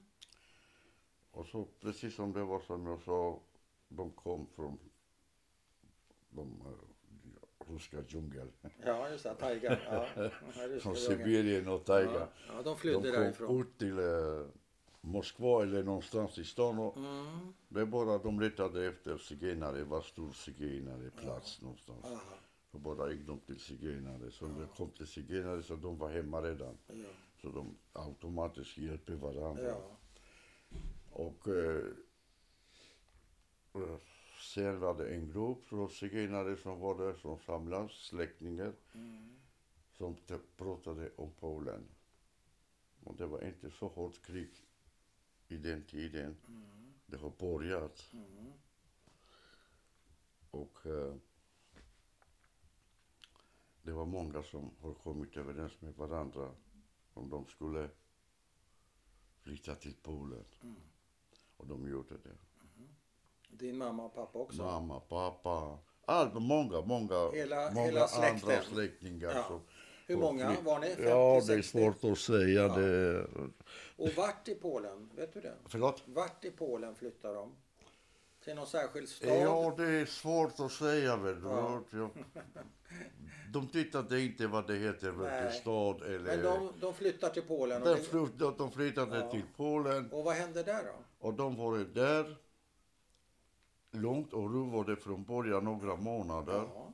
[1.32, 3.40] Och så precis som det var som jag sa,
[3.90, 4.80] de kom från
[6.38, 8.52] de uh, ryska djungeln.
[8.86, 9.78] Ja, just det, taigan.
[9.91, 10.08] Ja.
[10.15, 10.30] Ja,
[10.80, 10.95] Från.
[10.95, 12.12] Sibirien och Taiga.
[12.13, 13.62] Ja, ja, de De flydde kom därifrån.
[13.62, 14.45] ut till eh,
[15.02, 17.54] Moskva eller någonstans i stan och Mm.
[17.69, 22.06] det är bara de letade efter zigenare, var stor zigenare plats någonstans.
[22.06, 22.21] Aha.
[22.71, 24.32] Så bara gick de till zigenare.
[24.32, 26.78] Så det kom till zigenare så de var hemma redan.
[26.88, 26.93] Ja.
[27.41, 29.63] Så de automatiskt hjälper varandra.
[29.63, 29.97] Ja.
[31.12, 31.84] Och eh,
[34.38, 39.36] eh, sen var det en grupp från zigenare som var där som samlades, släktingar, Mm.
[39.97, 40.15] som
[40.58, 41.84] pratade om Polen.
[43.04, 44.50] Och det var inte så hårt krig
[45.47, 46.38] i den tiden.
[46.47, 46.93] Mm.
[47.06, 48.10] Det har börjat.
[48.13, 48.52] Mm.
[50.52, 51.15] Och eh,
[53.82, 56.56] det var många som har kommit överens med varandra
[57.13, 57.89] om de skulle
[59.39, 60.45] flytta till Polen.
[60.62, 60.76] Mm.
[61.58, 62.38] Och de gjorde det.
[63.48, 64.62] Din mamma och pappa också?
[64.62, 69.32] Mamma, pappa, allt, många, många, Hela- många hela andra släktingar.
[69.36, 69.44] Ja.
[69.48, 69.62] som
[70.08, 70.88] Hur många flytt- var ni?
[70.88, 71.64] 50, Ja, det är 60?
[71.80, 72.62] svårt att säga.
[72.68, 72.76] Ja.
[72.76, 73.28] Det,
[73.98, 75.10] Och vart i Polen?
[75.16, 75.54] Vet du det?
[75.66, 76.04] förlåt?
[76.06, 77.52] Vart i Polen flyttar de?
[78.44, 79.30] Till någon särskild stad?
[79.42, 81.16] Ja, det är svårt att säga.
[81.16, 81.42] Väl.
[81.44, 81.82] Ja.
[81.92, 82.10] Ja.
[83.54, 86.20] De tittade inte vad det heter, vilken stad eller...
[86.20, 87.82] Men de, de flyttar till Polen.
[87.84, 89.32] Och, De flyttade, de flyttade Ja.
[89.32, 91.28] till Polen och vad hände där då?
[91.28, 92.36] och de var där
[93.91, 96.54] långt och ruvade från början några månader.
[96.73, 96.93] Ja.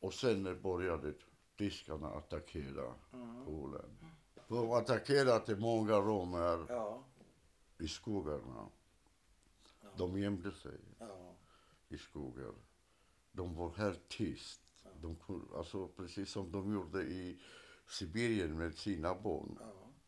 [0.00, 1.14] Och sen började
[1.58, 3.44] tyskarna attackera Mm.
[3.44, 3.98] Polen.
[4.48, 7.04] De attackerade många romer Ja.
[7.78, 8.68] i skogarna.
[9.96, 11.34] De gömde sig Ja.
[11.88, 12.52] i skogar.
[13.32, 14.60] De var helt tyst.
[15.00, 15.16] De,
[15.56, 17.40] alltså, precis som de gjorde i
[17.86, 19.58] Sibirien med sina barn.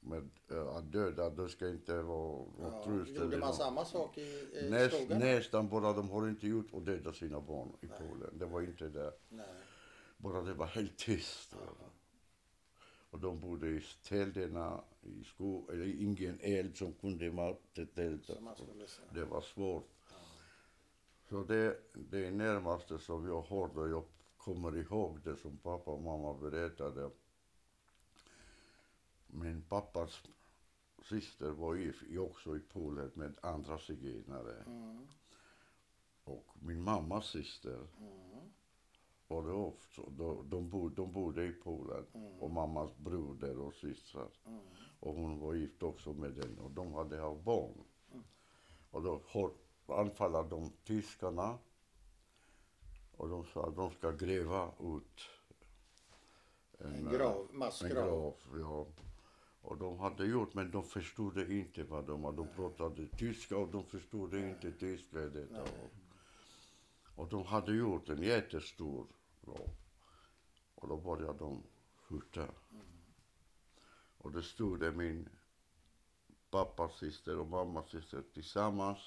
[0.04, 0.10] Ja.
[0.10, 2.82] Med, eh, att döda, det ska inte vara Ja.
[2.84, 4.20] tröst Gjorde man samma sak i,
[4.52, 5.24] i Näst, skogarna?
[5.24, 8.38] nästan bara, de har inte gjort att döda sina barn i Polen.
[8.38, 9.12] Det var inte det.
[9.28, 9.46] Nej.
[10.16, 11.54] Bara det var helt tyst.
[13.10, 17.30] Och de bodde i städerna, i skog, eller ingen eld som kunde
[18.56, 19.08] skulle säga.
[19.14, 19.90] Det var svårt.
[21.28, 24.04] Så det, det är närmaste som jag hörde, och jag
[24.36, 27.10] kommer ihåg det som pappa och mamma berättade.
[29.34, 30.22] Min pappas
[31.02, 34.62] syster var i, också i Polen med andra zigenare.
[34.66, 35.06] Mm.
[36.24, 38.50] Och min mammas syster Mm.
[39.28, 40.02] var det också.
[40.10, 42.06] De, de, bodde, de bodde i Polen.
[42.40, 44.30] Och mammas broder och systrar.
[44.46, 44.60] Mm.
[45.00, 46.58] Och hon var gift också med den.
[46.58, 47.84] Och de hade haft barn.
[48.90, 49.22] Och då
[49.86, 51.58] anfallade de tyskarna.
[53.16, 55.20] Och de sa att de ska gräva ut
[56.78, 57.48] En eh, grav,
[57.82, 58.86] En grav, ja.
[59.64, 62.36] Och de hade gjort, men de förstod inte vad de hade.
[62.36, 65.18] De pratade tyska och de förstod inte tyska.
[65.18, 65.62] Detta.
[65.62, 65.90] Och,
[67.14, 69.06] och de hade gjort en jättestor
[69.44, 69.70] grav.
[70.74, 71.62] Och då började de
[71.96, 72.48] skjuta.
[74.18, 75.28] Och det stod det min
[76.50, 78.98] pappas syster och mammas syster tillsammans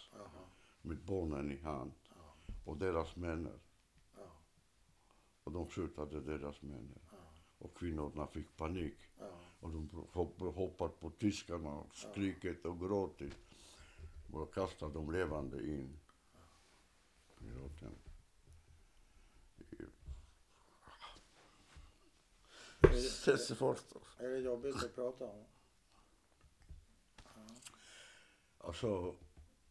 [0.81, 1.91] med barnen i hand.
[2.65, 3.49] Och deras män.
[5.43, 6.99] Och de skjutade deras män.
[7.57, 8.97] Och kvinnorna fick panik.
[9.59, 13.33] Och de hopp- hoppat på tyskarna och skrikit och gråtit.
[14.27, 15.99] Bara kastade dem levande in
[17.41, 17.95] i roten.
[24.17, 25.45] Är det, är jobbigt att prata om?
[28.57, 29.15] Alltså,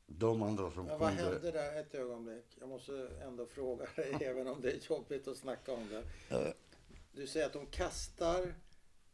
[0.07, 1.33] de andra som Men vad kunde...
[1.33, 2.45] hände där ett ögonblick?
[2.61, 6.55] Jag måste ändå fråga dig, även om det är jobbigt att snacka om det.
[7.13, 8.55] Du säger att de kastar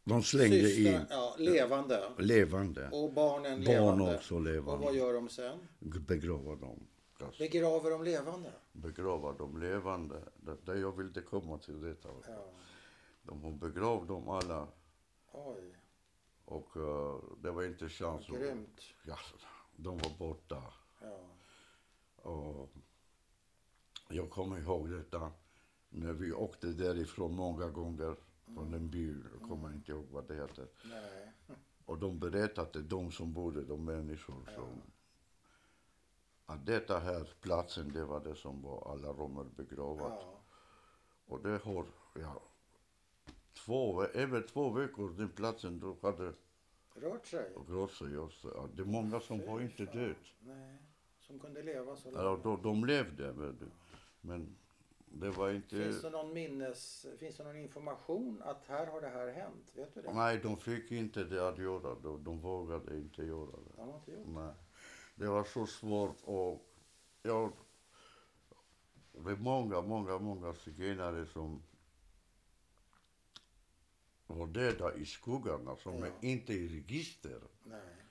[0.03, 2.89] De slängde systrar, in ja, levande levande.
[2.91, 4.15] och barnen Barn levande.
[4.15, 4.91] också Och vad levande.
[4.97, 5.59] gör de sen?
[5.79, 6.87] Begrava dem.
[7.39, 8.51] Begraver de levande?
[8.71, 10.21] Begrava dem levande.
[10.35, 12.09] Det, det jag ville komma till detta.
[12.27, 12.45] Ja.
[13.23, 14.67] De har begravt dem alla.
[15.31, 15.75] Oj,
[16.45, 18.29] Och eh, det var inte chans.
[18.29, 18.81] att- grymt.
[19.05, 19.17] Ja,
[19.75, 20.63] de var borta.
[21.01, 21.19] Ja.
[22.31, 22.69] Och
[24.09, 25.31] jag kommer ihåg detta
[25.89, 30.35] när vi åkte därifrån många gånger från en by, jag kommer inte ihåg vad det
[30.35, 30.67] heter.
[30.85, 31.31] Nej.
[31.85, 34.81] Och de berättade, de som bodde, de människor som...
[36.45, 40.03] Att detta här platsen, det var det som var alla romer begravda.
[40.03, 40.39] Ja.
[41.25, 42.41] Och det har, ja,
[43.53, 46.33] två, över två veckor den platsen då hade
[46.95, 47.53] Rört sig?
[47.67, 48.07] rört sig.
[48.31, 50.15] Så, ja, det är många som var inte död.
[50.39, 50.77] Nej.
[51.19, 52.43] Som kunde leva så Ja, länge.
[52.43, 53.67] de, de levde, du.
[54.21, 54.55] Men
[55.13, 55.69] det var inte...
[55.83, 57.05] Finns det någon minnes...
[57.19, 59.71] Finns det någon information att här har det här hänt?
[59.75, 60.13] Vet du det?
[60.13, 61.95] Nej, de fick inte det att göra.
[61.95, 63.71] De, de vågade inte göra det.
[63.75, 64.53] De har inte gjort Nej.
[65.15, 66.69] Det var så svårt och
[67.21, 67.51] ja,
[69.11, 71.63] det är många, många, många zigenare som
[74.27, 76.05] var döda i skogarna som Ja.
[76.05, 77.41] är inte i register.
[77.63, 78.02] Nej.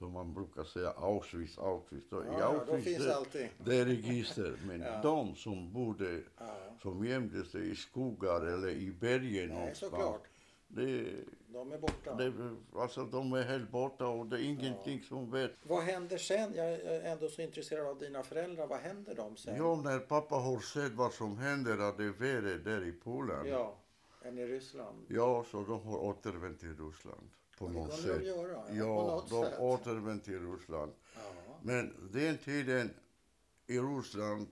[0.00, 2.04] Som man brukar säga Auschwitz, Auschwitz.
[2.12, 3.48] I Ja, ja, då Auschwitz finns det, allting.
[3.64, 4.54] det är register.
[4.66, 5.00] Men Ja.
[5.02, 6.54] de som bodde, Ja.
[6.82, 9.78] som gömde sig i skogar eller i bergen Nej, någonstans.
[9.92, 10.22] såklart.
[10.68, 11.06] Det,
[11.52, 12.14] De är borta.
[12.14, 12.32] det,
[12.76, 15.52] alltså de är helt borta och det är ingenting som vet.
[15.62, 16.52] Vad händer sen?
[16.54, 18.66] Jag är ändå så intresserad av dina föräldrar.
[18.66, 19.56] Vad händer dem sen?
[19.56, 23.46] Ja, när pappa har sett vad som händer att det är värre där i Polen.
[23.46, 23.76] Ja,
[24.22, 25.04] än i Ryssland.
[25.08, 28.26] Ja, så de har återvänt till Ryssland på det något de sätt.
[28.26, 29.60] göra, ja, de sätt.
[29.60, 30.92] återvänt till Ryssland.
[31.14, 31.20] Ja.
[31.62, 32.94] Men den tiden
[33.66, 34.48] i Ryssland,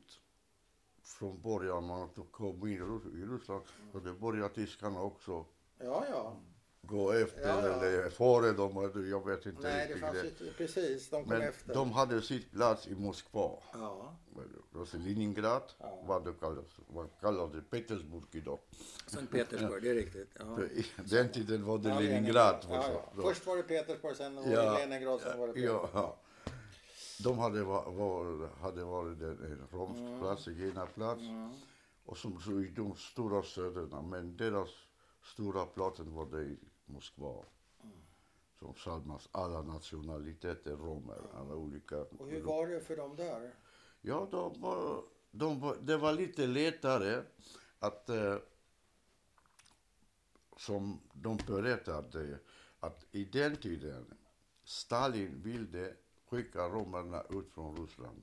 [1.02, 5.44] från början man kom in i Ryssland, så det började tyskarna också
[5.78, 6.36] Ja, ja.
[6.88, 7.72] Gå efter Ja, ja.
[7.74, 8.90] eller före dem.
[9.11, 10.44] Jag vet inte Nej, det fanns ju inte...
[10.57, 11.74] Precis, de kom Men efter.
[11.74, 13.51] de hade sitt plats i Moskva.
[13.72, 14.14] Ja,
[14.77, 16.03] Alltså Leningrad, Ja.
[16.07, 18.59] vad det kallas, vad kallas det, Petersburg idag.
[19.07, 20.31] Sankt Petersburg, det är riktigt.
[20.38, 20.59] Ja.
[21.05, 22.66] Den tiden var det Ja, Leningrad.
[22.70, 24.79] Ja, Först var det Petersburg, sen var det Ja.
[24.79, 25.90] Leningrad, sen var det Petersburg.
[25.94, 26.16] Ja,
[27.24, 31.20] de hade, va- var, hade varit en, romsk plats, en zigenarplats.
[31.22, 31.51] Mm.
[32.05, 34.03] Och som så i de stora städerna.
[34.03, 34.68] Men deras
[35.35, 37.44] stora platsen var det i Moskva.
[37.83, 37.96] Mm.
[38.59, 42.01] Som samlas alla nationaliteter, romer, alla olika.
[42.01, 43.55] Och hur var det för dem där?
[44.01, 47.22] Ja, de var, de var, det var lite lättare
[47.79, 48.37] att, eh,
[50.57, 52.38] som de berättade,
[52.81, 54.14] att i den tiden
[54.64, 55.94] Stalin ville
[56.31, 58.22] skicka romerna ut från Ryssland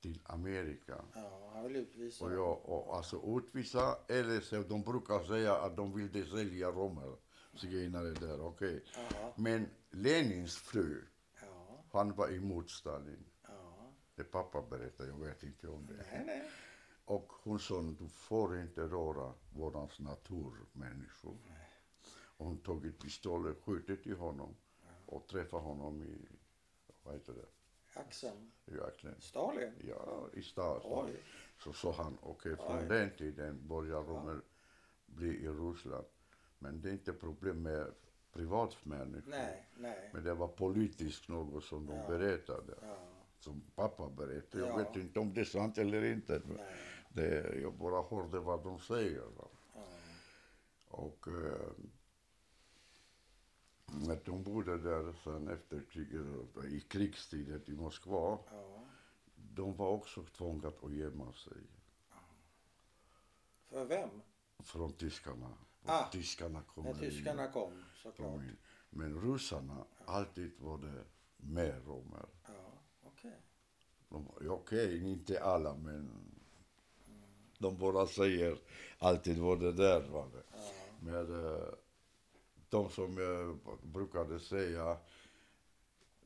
[0.00, 1.04] till Amerika.
[1.14, 2.24] Ja, han vill utvisa.
[2.24, 7.16] Och, jag, och alltså utvisa, eller så de brukar säga att de ville sälja romer,
[7.56, 8.84] zigenare där, okej.
[8.94, 11.04] Ja, Men Lenins fru,
[11.42, 13.24] ja, han var emot Stalin.
[13.42, 13.92] ja.
[14.16, 16.06] Det pappa berättade, jag vet inte om det.
[16.12, 16.50] Nej, nej.
[17.04, 21.36] Och hon sa, du får inte röra vårans naturmänniskor.
[22.36, 24.56] Och hon tog ett pistol och skjutit i honom
[25.06, 26.28] och träffade honom i,
[27.02, 27.46] vad heter det,
[28.00, 28.50] Axeln.
[28.66, 29.20] i axeln.
[29.20, 29.72] Stalin?
[29.88, 30.82] Ja, i staden.
[30.84, 31.22] Oj.
[31.58, 32.86] Så sa han, okej, från Oj.
[32.88, 34.40] den tiden börjar romer
[35.06, 36.06] bli i Ryssland.
[36.64, 37.92] Men det är inte problem med
[38.32, 39.30] privatmänniskor.
[39.30, 40.10] Nej, nej.
[40.12, 42.08] Men det var politiskt något som de Ja.
[42.08, 42.74] berättade.
[42.82, 42.96] Ja,
[43.38, 44.64] Som pappa berättade.
[44.64, 44.76] Jag Ja.
[44.76, 46.42] vet inte om det är sant eller inte.
[47.08, 49.22] Det, jag bara hörde vad de säger.
[50.88, 51.70] Och eh,
[53.86, 58.38] när de bodde där sen efter kriget, i krigstiden i Moskva,
[59.36, 61.62] de var också tvungna att gömma sig
[63.68, 64.10] För vem?
[64.62, 65.54] från tyskarna.
[65.86, 68.40] Ah, tyskarna kom När tyskarna kom, såklart.
[68.42, 68.56] in.
[68.90, 71.04] Men ryssarna, alltid var det
[71.36, 72.26] mer romer.
[72.46, 72.52] Ja,
[73.02, 73.40] okej.
[74.08, 76.10] Ja, Okej, inte alla, men
[77.58, 78.58] de bara säger
[78.98, 80.00] alltid var det där.
[80.08, 80.42] Var det.
[80.52, 80.58] Ja,
[81.00, 81.62] Men eh,
[82.68, 84.96] de som jag brukade säga,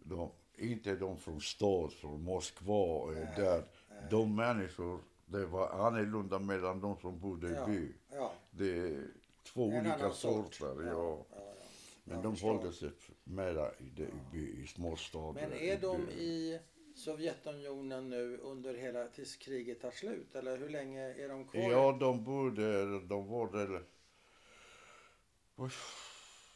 [0.02, 3.64] de, inte de från stad, från Moskva, eh, Nej, där.
[3.90, 3.98] nej.
[4.10, 7.68] De människor, det var annorlunda mellan de som bodde Ja.
[7.68, 7.92] i by.
[8.12, 8.32] ja.
[8.50, 9.04] Det
[9.52, 10.66] två olika sorter.
[10.66, 10.74] Ja.
[10.84, 11.64] Ja, ja, ja.
[12.04, 12.90] Men de håller sig
[13.24, 15.32] mera i, det, by, i småstäder.
[15.32, 16.60] Men är de i
[16.94, 20.34] Sovjetunionen nu under hela tills kriget tar slut?
[20.34, 21.70] Eller hur länge är de kvar?
[21.70, 23.84] Ja, de bodde, de var där...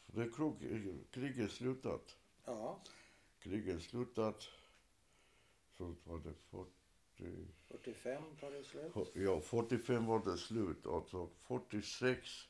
[0.07, 2.16] Det krig, kriget slutat.
[2.44, 2.81] Ja,
[3.38, 4.48] Kriget slutat.
[5.76, 7.46] Så var det 40...
[7.68, 8.92] 45 tar det slut.
[9.14, 10.87] Ja, 45 var det slut.
[10.87, 12.48] Och så 46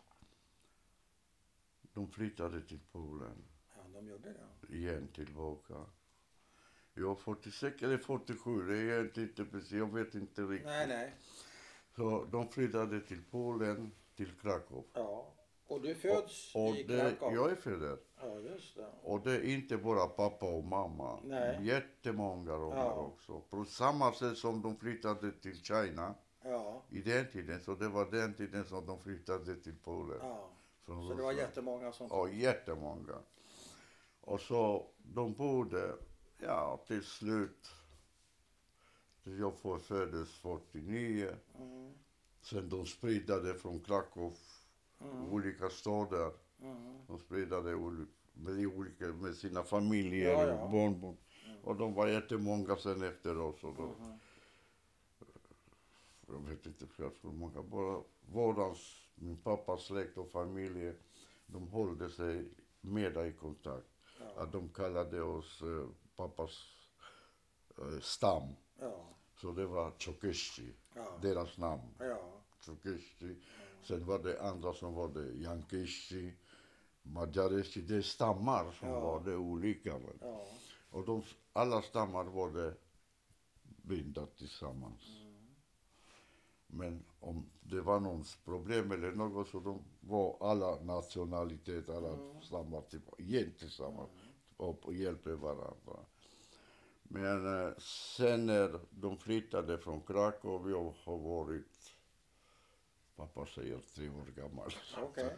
[1.95, 3.45] de flyttade till Polen
[3.77, 4.35] Ja, de gjorde
[4.69, 4.77] det.
[4.77, 5.75] igen tillbaka.
[6.95, 10.67] Ja, 46 eller 47, det är inte, inte precis, jag vet inte riktigt.
[10.67, 11.15] Nej, nej.
[11.97, 14.85] Så de flyttade till Polen, till Krakow.
[14.93, 15.35] Ja.
[15.67, 17.35] Och du föds Och i det, Krakow?
[17.35, 17.99] jag är född där.
[18.21, 18.87] Ja, just det.
[19.03, 21.21] Och det är inte bara pappa och mamma.
[21.25, 21.67] Nej.
[21.67, 22.93] Jättemånga romer Ja.
[22.95, 23.41] också.
[23.41, 26.15] På samma sätt som de flyttade till Kina.
[26.45, 27.61] Ja, i den tiden.
[27.61, 30.19] Så det var den tiden som de flyttade till Polen.
[30.23, 30.51] ja.
[30.85, 32.07] Från Så det var jättemånga som...
[32.11, 33.19] Ja, jättemånga.
[34.21, 35.95] Och så de bodde,
[36.39, 37.69] ja till slut.
[39.23, 41.37] Jag får- föddes 49.
[41.59, 41.93] Mm,
[42.43, 44.35] Sen de spridade från Krakow,
[45.01, 46.33] mm, olika städer.
[46.63, 46.99] mm.
[47.07, 47.77] De spridade
[48.35, 50.63] med, olika, med sina familjer Ja, ja.
[50.65, 51.17] och barnbarn.
[51.65, 53.65] Och de var jättemånga sen efter oss.
[53.65, 54.19] Och då, Mhm.
[56.27, 60.93] jag vet inte själv hur många, bara vårdans, min pappas släkt och familj,
[61.47, 62.49] de höll sig
[62.81, 63.87] med i kontakt.
[64.21, 66.51] Ja, Att de kallade oss eh, pappas
[67.79, 68.43] eh, stam.
[68.81, 69.05] ja,
[69.37, 71.95] Så det var Tjokeschi, ja, deras namn.
[71.99, 72.19] ja.
[72.65, 73.37] Tjokeschi.
[73.83, 76.33] Sen var det andra som var det Jankeschi,
[77.03, 77.81] Madjareschi.
[77.81, 80.01] Det är stammar som var det olika.
[80.91, 82.75] Och de, alla stammar var det
[83.63, 85.22] bindat tillsammans.
[86.75, 92.81] Men om det var någons problem eller något så de var alla nationaliteter, alla stammar
[92.81, 94.11] typ, igen tillsammans
[94.57, 96.07] och, hjälpte varandra.
[97.03, 101.95] Men eh, sen när de flyttade från Krakow, jag har varit,
[103.17, 104.71] pappa säger tre år gammal.
[104.97, 105.37] Okej.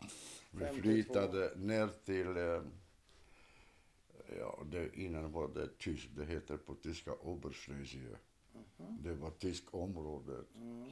[0.50, 0.82] Vi 52.
[0.82, 2.62] flyttade ner till, eh,
[4.38, 8.16] ja det, innan var det tysk, det heter på tyska Oberschlesien.
[8.76, 10.44] Det var tysk område.
[10.54, 10.90] Mm.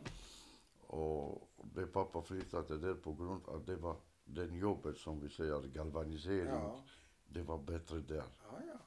[0.86, 5.28] Och det pappa flyttade där på grund av att det var den jobbet som vi
[5.28, 6.46] säger galvanisering.
[6.46, 6.84] Ja.
[7.26, 8.24] Det var bättre där.
[8.42, 8.78] Ja, ja.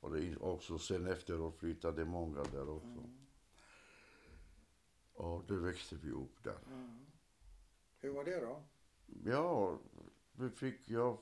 [0.00, 2.86] Och det också sen efteråt flyttade många där också.
[2.88, 3.26] Mm.
[5.14, 6.58] Och då växte vi upp där.
[6.72, 7.06] Mm.
[7.98, 8.62] Hur var det då?
[9.24, 9.78] Ja,
[10.32, 11.18] vi fick jag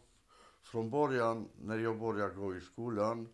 [0.63, 3.29] från början när jag började gå i skolan.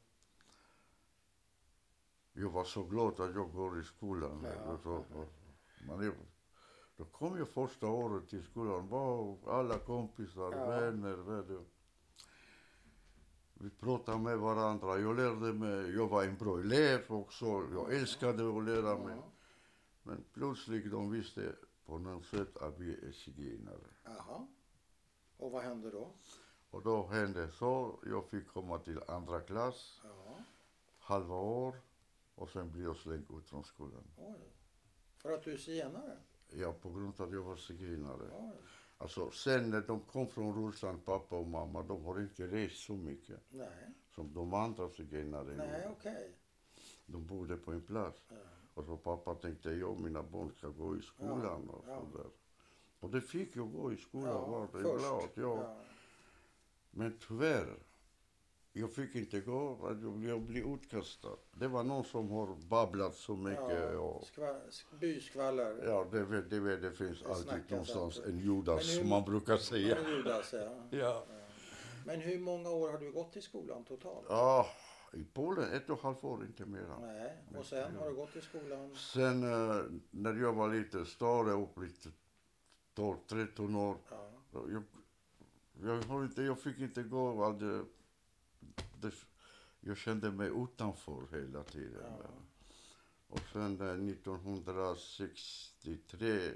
[2.40, 4.46] Jag var så glad att jag går i skolan.
[4.64, 4.72] Ja.
[4.72, 5.04] Och så,
[5.86, 6.12] man är,
[6.96, 8.88] då kom jag första året till skolan.
[8.88, 10.66] Wow, alla kompisar, Ja.
[10.68, 11.64] vänner, vänner.
[13.54, 14.98] Vi pratade med varandra.
[14.98, 15.94] Jag lärde mig.
[15.96, 17.46] Jag var en bra elev också.
[17.72, 19.16] Jag älskade att lära mig.
[19.16, 19.30] Ja.
[20.02, 21.54] Men plötsligt de visste
[21.86, 23.86] på något sätt att vi är zigenare.
[24.04, 24.46] Jaha.
[25.36, 26.10] Och vad hände då?
[26.70, 30.38] Och då hände så, jag fick komma till andra klass, Ja.
[30.98, 31.74] halva år
[32.40, 34.04] och sen blev jag slängd ut från skolan.
[34.16, 34.52] Oj.
[35.16, 36.16] För att du är zigenare?
[36.48, 38.52] Ja, på grund av att jag var zigenare.
[38.98, 42.92] Alltså sen när de kom från Ryssland, pappa och mamma, de har inte rest så
[42.92, 43.94] mycket Nej.
[44.14, 46.36] som de andra zigenare Nej, okej.
[47.06, 48.22] De bodde på en plats.
[48.28, 48.36] Ja.
[48.74, 52.00] Och så pappa tänkte, jag och mina barn ska gå i skolan och ja.
[52.00, 52.30] sådär.
[53.00, 55.28] Och det fick jag gå i skolan, Ja, var det glad.
[55.34, 55.62] Ja.
[55.62, 55.76] Ja.
[56.90, 57.78] Men tyvärr,
[58.72, 61.36] jag fick inte gå, jag blev, jag blev utkastad.
[61.52, 63.92] Det var någon som har babblat så mycket.
[63.92, 63.98] Ja.
[63.98, 64.60] Och, Skva-
[65.00, 65.82] byskvaller.
[65.86, 68.34] ja, det, vet, det, vet, det finns Det alltid någonstans alltid.
[68.34, 69.98] en Judas, hur- som man brukar säga.
[70.02, 70.52] Ja, Judas,
[70.90, 70.98] ja.
[70.98, 71.26] Ja.
[72.06, 74.26] Men hur många år har du gått i skolan totalt?
[74.28, 74.66] ja,
[75.12, 76.98] i Polen ett och ett halvt år, inte mera.
[76.98, 77.36] Nej.
[77.58, 78.96] Och sen har du gått i skolan?
[78.96, 82.08] Sen eh, när jag var lite större, upp lite
[82.94, 84.30] 12, 13 år, Ja.
[84.52, 84.82] jag,
[86.08, 87.52] jag, inte, jag fick inte gå.
[87.52, 87.84] det,
[89.80, 92.12] jag kände mig utanför hela tiden.
[92.22, 92.30] Ja.
[93.28, 96.54] Och sen eh, 1963,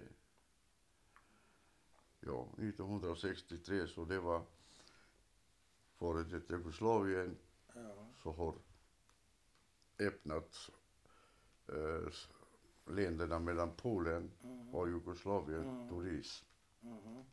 [2.20, 4.42] ja 1963 så det var
[5.94, 7.36] före detta Jugoslavien
[7.74, 8.06] Ja.
[8.22, 8.54] så har
[9.98, 10.70] öppnat
[11.68, 12.08] eh,
[12.94, 14.74] länderna mellan Polen Mm.
[14.74, 15.88] och Jugoslavien Mm.
[15.88, 16.46] turism.
[16.80, 17.24] Mhm.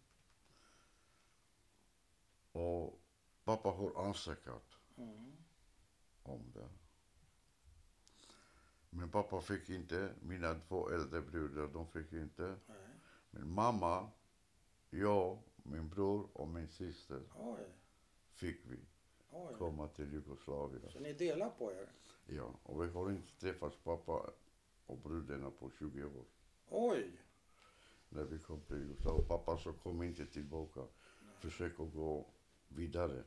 [2.52, 3.00] Och
[3.44, 5.32] pappa har ansökat Mm.
[6.32, 6.70] Om det.
[8.90, 12.56] Men pappa fick inte, mina två äldre bröder, de fick inte.
[12.68, 12.78] Nej.
[13.32, 14.10] Men mamma,
[14.90, 17.60] jag, min bror och min syster Oj.
[18.34, 18.80] fick vi
[19.32, 19.56] Oj.
[19.58, 20.90] komma till Jugoslavien.
[20.90, 21.90] Så ni delar på er?
[22.26, 24.32] Ja, och vi har inte träffat pappa
[24.86, 26.26] och bröderna på 20 år.
[26.70, 27.12] Oj.
[28.10, 29.28] När vi kom till Jugoslavien.
[29.28, 30.82] Pappa så kom inte tillbaka.
[31.40, 32.26] Försökte gå
[32.68, 33.24] vidare.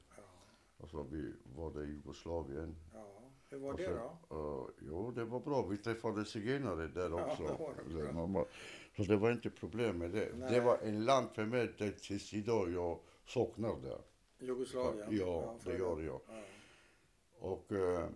[0.84, 0.86] Ja.
[0.86, 2.76] Och så vi var där i Jugoslavien.
[2.92, 3.10] ja.
[3.50, 3.88] Hur var Och det
[4.28, 4.36] då?
[4.36, 5.62] Uh, jo, det var bra.
[5.66, 7.42] Vi träffade zigenare där Ja, också.
[7.42, 8.12] det var det.
[8.12, 8.48] Normalt.
[8.96, 10.32] Så det var inte problem med det.
[10.34, 10.52] Nej.
[10.52, 13.98] Det var en land för mig det tills idag jag saknar det.
[14.46, 15.08] Jugoslavien?
[15.10, 16.20] Ja, för det gör jag.
[16.28, 16.42] Ja.
[17.38, 18.08] Och eh,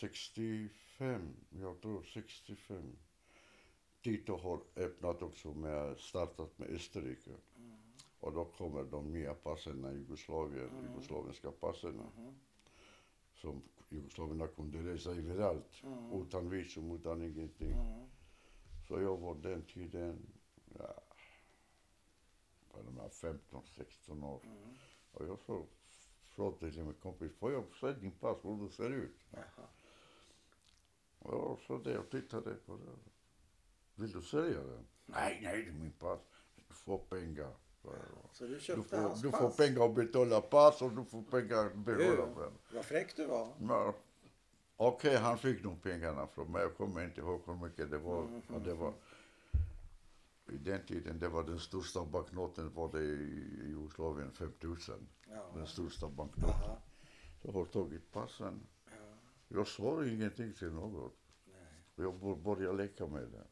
[0.00, 2.96] 65, jag tror 65.
[4.02, 7.30] Tito har öppnat också med, startat med Österrike.
[8.26, 8.38] Mm.
[8.38, 10.84] Och då kommer de nya passen, Jugoslavien, Mm.
[10.84, 11.96] jugoslaviska passen.
[11.96, 12.34] Mhm.
[13.34, 15.82] Som jugoslavierna kunde resa överallt.
[15.82, 16.12] Mm.
[16.22, 17.72] Utan visum, utan ingenting.
[17.72, 18.06] Mm.
[18.88, 20.26] Så jag var den tiden,
[20.78, 21.02] ja,
[22.72, 24.40] var de här 15, 16 år.
[24.44, 24.74] Mm.
[25.12, 25.66] Och jag så
[26.34, 29.16] frågade till min kompis, får jag se din pass, hur du ser ut?
[29.30, 29.66] Jaha.
[31.18, 32.96] Och jag så där och tittade på det.
[34.02, 34.86] Vill du sälja den?
[35.06, 36.20] Nej, nej, det är min pass.
[36.68, 37.54] Du får pengar.
[38.32, 39.56] Så du Du köpte får, hans du får pass?
[39.56, 42.52] pengar att betala pass och du får pengar att Du, behålla den.
[42.72, 43.94] vad fräck du var.
[44.76, 46.62] Okej, han fick de pengarna från mig.
[46.62, 48.22] Jag kommer inte ihåg hur mycket det var.
[48.22, 48.92] Mm, Och det var
[50.48, 55.08] I den tiden, det var den största banknoten var det i Jugoslavien, 5000.
[55.30, 55.50] Ja.
[55.54, 56.50] Den största banknoten.
[56.54, 56.78] Aha.
[57.42, 58.60] Jag har tagit passen.
[58.86, 58.92] Ja.
[59.48, 61.14] Jag sa ingenting till något.
[61.46, 62.04] Nej.
[62.06, 63.44] Jag bör- började leka med det.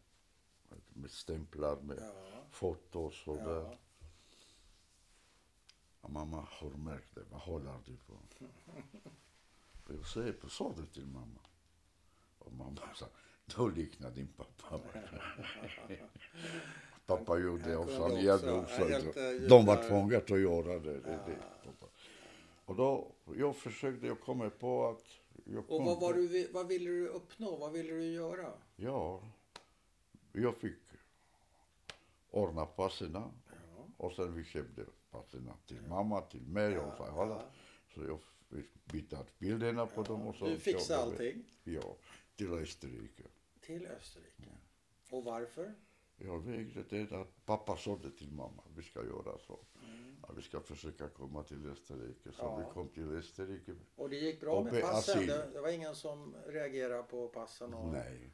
[0.92, 2.12] Med stämplar, med Ja.
[2.50, 3.42] fotos och det.
[3.50, 3.74] Ja.
[6.08, 7.22] Mamma har märkt det.
[7.30, 8.18] Vad håller du på?
[9.94, 11.40] Jag säger på, sa det till mamma.
[12.38, 13.06] Och mamma sa,
[13.44, 14.80] du liknar din pappa.
[17.06, 18.02] pappa gjorde det också.
[18.02, 18.88] Han hjälpte också.
[18.90, 21.00] hjälpte De var tvungna att göra det.
[21.00, 21.38] det, det.
[22.64, 25.04] Och då, jag försökte, jag kommer på att
[25.44, 27.56] jag Och vad, var du, vad ville du uppnå?
[27.56, 28.52] Vad ville du göra?
[28.76, 29.22] Ja,
[30.32, 30.78] jag fick
[32.30, 33.30] ordna passen Ja.
[33.96, 34.84] och sen vi köpte
[35.14, 37.42] passen till mamma, till mig och för alla.
[37.94, 38.18] Så jag
[38.92, 41.96] byta bilderna på dem och så Du fixade allting Ja,
[42.36, 43.22] till Österrike.
[43.60, 44.50] till Österrike.
[45.10, 45.74] Och varför?
[46.16, 49.60] Jag vägde det att pappa sa det till mamma, vi ska göra så.
[49.84, 50.16] Mm.
[50.22, 52.32] Ja, vi ska försöka komma till Österrike.
[52.32, 52.56] Så Ja.
[52.58, 53.74] vi kom till Österrike.
[53.96, 55.26] Och det gick bra med passen?
[55.26, 57.74] Det, det var ingen som reagerade på passen?
[57.74, 58.30] Och, Nej,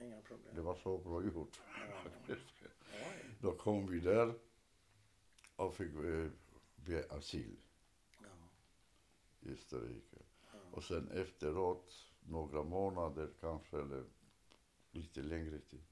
[0.00, 0.54] Inga problem?
[0.54, 1.60] det var så bra gjort.
[2.28, 2.36] Oj.
[3.40, 4.34] Då kom vi där
[5.56, 6.30] och fick eh,
[6.76, 7.56] be asyl.
[8.18, 8.26] Ja.
[9.40, 10.18] i Österrike.
[10.72, 14.04] Och sen efteråt, några månader kanske, eller
[14.90, 15.84] lite längre tid,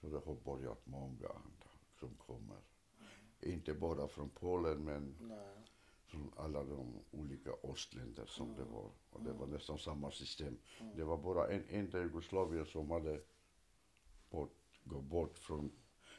[0.00, 2.58] så det har börjat många andra som kommer.
[3.40, 5.56] Inte bara från Polen, men Nej.
[6.04, 8.90] från alla de olika östländer som det var.
[9.10, 10.58] Och det var nästan samma system.
[10.94, 13.20] Det var bara en enda Jugoslavien som hade
[14.30, 15.72] bort, gått bort från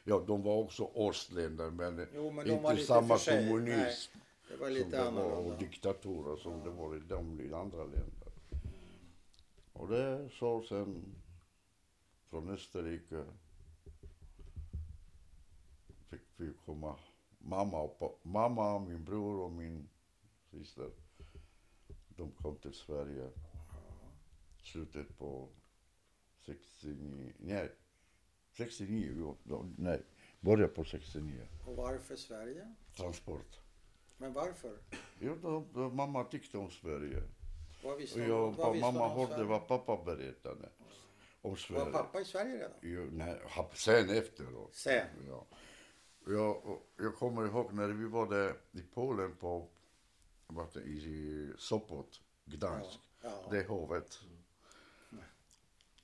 [0.08, 3.48] Ja, de var också östländer, men, Jo, men inte samma sig.
[3.48, 5.52] kommunism Det var som lite det var annorlunda.
[5.54, 8.28] och diktatorer som det var i de i andra länder.
[9.72, 11.14] Och det så sen
[12.30, 13.24] från Österrike
[16.10, 16.96] fick vi komma,
[17.38, 19.88] mamma och mamma, min bror och min
[20.50, 20.90] syster.
[22.08, 23.30] De kom till Sverige
[24.62, 25.48] slutet på
[26.46, 27.72] 69, nej,
[28.58, 30.02] 69, jo, då- nej,
[30.40, 31.46] början på 69.
[31.66, 32.74] Och varför Sverige?
[32.96, 33.60] Transport.
[34.16, 34.78] Men varför?
[35.20, 37.22] Jo, då, då, mamma tyckte om Sverige.
[37.84, 40.68] Vad visste hon- jag, vad visste mamma hörde vad pappa berättade
[41.42, 41.84] om Sverige.
[41.84, 42.70] Var pappa i Sverige redan?
[42.82, 43.40] Jo, nej,
[43.74, 44.74] sen efteråt.
[44.74, 45.06] Sen?
[45.28, 45.46] Ja.
[46.26, 49.68] Jag, jag kommer ihåg när vi var där i Polen på
[50.46, 53.48] vad det, i Sopot, Gdansk, Ja.
[53.50, 54.18] det havet.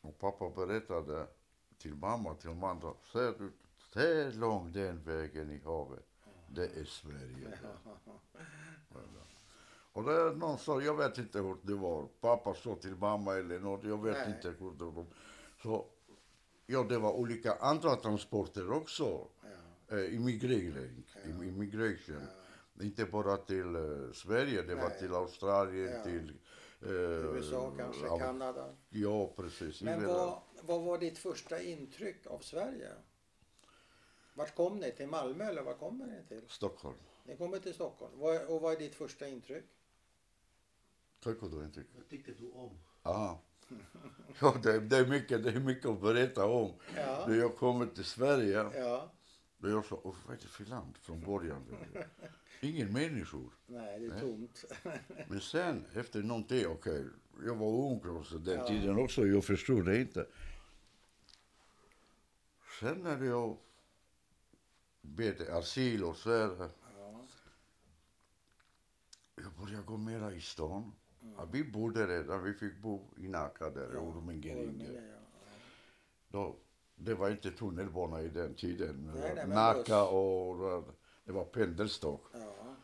[0.01, 1.27] Och pappa berättade
[1.85, 3.53] till mamma, till andra, ser du,
[3.95, 6.05] se långt den vägen i havet,
[6.49, 7.59] det är Sverige.
[9.93, 13.35] Och det är någon sa, jag vet inte hur det var, pappa sa till mamma
[13.35, 14.37] eller något, jag vet Nej.
[14.37, 15.07] inte hur det var.
[15.63, 15.87] Så,
[16.67, 19.29] ja det var olika andra transporter också,
[19.91, 19.97] Ja.
[19.97, 22.27] eh, immigrering, im- immigration.
[22.81, 24.99] Inte bara till eh, Sverige, det var Nej.
[24.99, 26.05] till Australien, Ja.
[26.05, 26.33] till
[26.81, 28.75] USA kanske, ja, Kanada.
[28.89, 29.83] Ja, precis.
[29.83, 32.91] Men vad, vad var ditt första intryck av Sverige?
[34.35, 34.93] Vart kom ni?
[34.93, 36.49] Till Malmö eller var kommer ni till?
[36.49, 36.97] Stockholm.
[37.25, 38.13] Ni kommer till Stockholm.
[38.17, 39.65] Vad, och vad är ditt första intryck?
[41.21, 41.83] Tycker du inte?
[41.97, 42.79] Vad tyckte du om?
[43.03, 43.41] Aha.
[44.41, 46.73] Ja, det, det, är mycket, det är mycket att berätta om.
[46.97, 47.25] Ja.
[47.29, 49.11] När jag kommer till Sverige, Ja.
[49.65, 51.65] Då jag sa, "Åh, vad är det för land från början?
[52.61, 53.53] Ingen människor.
[53.67, 54.65] Nej, det är tomt.
[55.29, 57.05] Men sen, efter någonting, okej,
[57.45, 58.69] jag var ung också den Ja.
[58.69, 60.27] tiden också, jag förstod det inte.
[62.81, 63.57] Sen när jag
[65.03, 67.27] bad asyl och här, Ja.
[69.37, 70.93] jag började gå mera i stan.
[71.37, 74.69] Ja, vi bodde redan, vi fick bo i Nacka där, Ormingeringe.
[74.69, 75.19] Ormingen, ja.
[76.29, 76.57] Då,
[76.97, 79.11] det var inte tunnelbana i den tiden.
[79.15, 80.85] Nej, nej, Nacka och
[81.25, 82.21] det var pendeltåg.
[82.33, 82.77] Ja.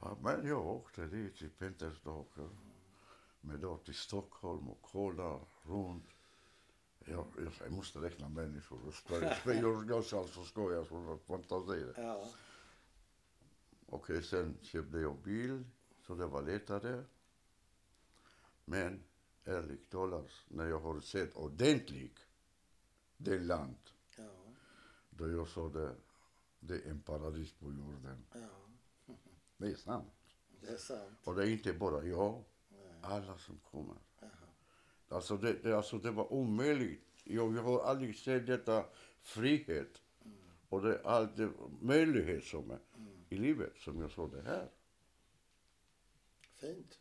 [0.00, 2.26] Ja, men jag åkte dit till pendeltåg.
[3.40, 6.04] Men då till Stockholm och kolla runt.
[6.98, 7.26] Jag,
[7.60, 8.86] jag, måste räkna människor.
[8.86, 11.92] och spela- Jag, jag ska alltså skoja så fantasi.
[11.96, 12.28] ja.
[13.88, 15.64] Okej, sen köpte jag bil,
[16.06, 17.02] så det var lättare.
[18.64, 19.02] Men
[19.44, 22.25] ärligt talat, när jag har sett ordentligt
[23.16, 23.76] det land.
[24.16, 24.30] Ja,
[25.10, 25.94] Då jag sa det,
[26.60, 28.26] det är en paradis på jorden.
[28.32, 28.48] ja,
[29.56, 30.12] Det är sant.
[30.60, 31.18] det är sant.
[31.24, 32.94] Och det är inte bara jag, Nej.
[33.02, 33.96] alla som kommer.
[34.20, 34.30] Jaha.
[35.08, 37.02] Alltså det, det, alltså det var omöjligt.
[37.24, 38.86] Jag, jag har aldrig sett detta
[39.20, 40.02] frihet
[40.68, 41.50] och det, all det
[41.80, 42.78] möjlighet som är
[43.28, 44.70] i livet som jag såg det här.
[46.52, 46.98] Fint.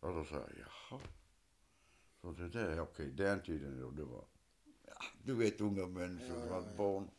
[0.00, 1.00] Och då sa jag, jaha.
[2.20, 4.24] Så det där, okej, den tiden då det var,
[4.94, 6.76] ja, du vet unga människor, Ja, ja, ja, ja.
[6.76, 7.10] barn.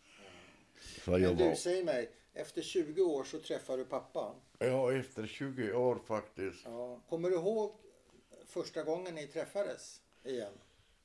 [1.05, 4.35] Så jag Men du, var, säg mig, efter 20 år så träffar du pappa.
[4.59, 6.65] ja efter 20 år faktiskt.
[6.65, 6.99] Ja.
[7.09, 7.71] Kommer du ihåg
[8.45, 10.53] första gången ni träffades igen?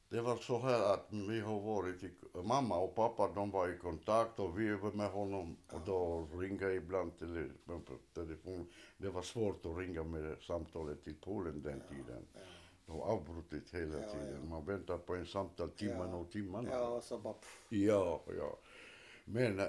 [0.09, 2.11] Det var så här att vi har varit i,
[2.45, 6.75] mamma och pappa de var i kontakt och vi var med honom och då ringde
[6.75, 7.51] ibland till
[8.15, 8.71] telefon.
[8.97, 12.27] Det var svårt att ringa med samtalet till Polen den tiden.
[12.35, 12.41] Ja,
[12.87, 14.41] De har avbrutit hela Ja, tiden.
[14.43, 14.49] ja.
[14.51, 16.17] Man väntar på en samtal timmarna Ja.
[16.17, 16.69] och timmarna.
[16.71, 17.35] ja så bara...
[17.35, 17.67] Pff.
[17.69, 18.59] Ja, ja.
[19.25, 19.67] Men eh,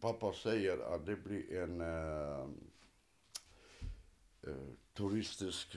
[0.00, 2.48] pappa säger att det blir en eh,
[4.42, 5.76] eh, turistisk...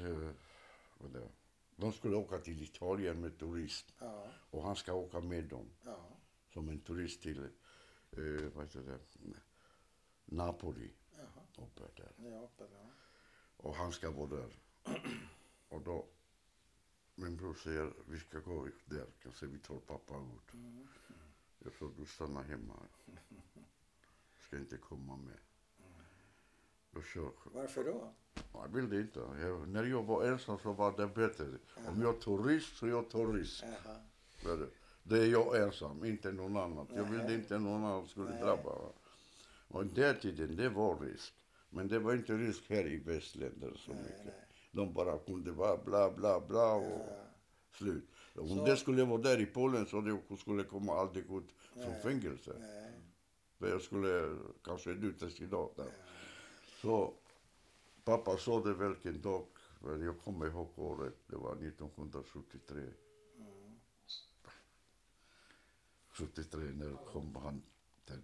[0.97, 1.27] Vad det,
[1.75, 5.97] de skulle åka till Italien med turism Ja, och han ska åka med dem ja,
[6.53, 7.39] som en turist till
[8.11, 8.99] eh, vad heter det?
[10.25, 10.91] Napoli.
[11.17, 11.65] jaha.
[11.65, 12.11] Uppe där.
[12.17, 12.89] Neapel, ja.
[13.57, 14.53] Och han ska vara där.
[15.69, 16.05] Och då,
[17.15, 20.53] min bror säger, vi ska gå där, kanske vi tar pappa ut.
[20.53, 20.87] Mm.
[21.59, 22.75] Jag sa, du stannar hemma.
[24.39, 25.37] Ska inte komma med.
[26.91, 28.13] Då kör Varför då?
[28.53, 29.19] Jag ville inte.
[29.19, 31.47] Jag, när jag var ensam så var det bättre.
[31.87, 33.63] Om jag tar risk så jag tar risk.
[34.43, 34.69] Vet du?
[35.03, 36.87] Det är jag ensam, inte någon annan.
[36.95, 37.35] Jag ville Nej.
[37.35, 38.41] inte någon annan skulle Nej.
[38.41, 38.91] drabba.
[39.67, 41.33] Och den tiden, det var risk.
[41.69, 44.25] Men det var inte risk här i västländer så Nej, mycket.
[44.25, 44.48] nej.
[44.71, 47.25] De bara kunde vara bla bla bla och Ja.
[47.71, 48.03] slut.
[48.35, 51.83] Om Så- det skulle vara där i Polen så det skulle komma aldrig ut från
[51.83, 52.01] Nej.
[52.01, 52.55] fängelse.
[52.59, 52.91] Nej.
[53.57, 55.91] För jag skulle kanske dödas idag där.
[56.81, 57.13] Så
[58.03, 59.45] pappa sa det vilken dag,
[59.79, 62.81] men jag kommer ihåg året, det var 1973.
[63.37, 63.79] Mm.
[66.11, 67.61] 73 när kom han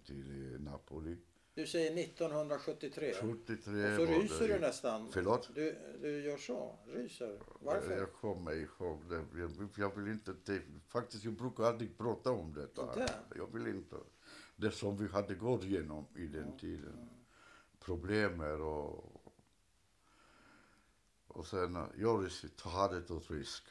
[0.06, 1.16] till Napoli.
[1.56, 3.14] Du säger 1973.
[3.20, 4.54] 73 Och så ryser det.
[4.54, 5.08] du nästan.
[5.12, 5.50] Förlåt?
[5.54, 6.78] Du, du gör så?
[6.86, 7.40] Ryser?
[7.60, 7.98] Varför?
[7.98, 9.24] Jag kommer ihåg det.
[9.38, 12.82] Jag, jag vill inte, det, faktiskt jag brukar aldrig prata om detta.
[12.82, 13.14] Inte?
[13.36, 13.96] Jag vill inte.
[14.56, 17.08] Det som vi hade gått igenom i den tiden.
[17.80, 19.22] Problemer och...
[21.26, 22.30] Och sen, eh, jag
[22.64, 23.64] hade tagit risk.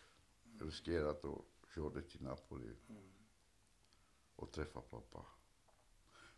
[0.60, 1.42] Riskerat att
[1.76, 2.72] köra till Napoli.
[4.36, 5.26] Och träffa pappa.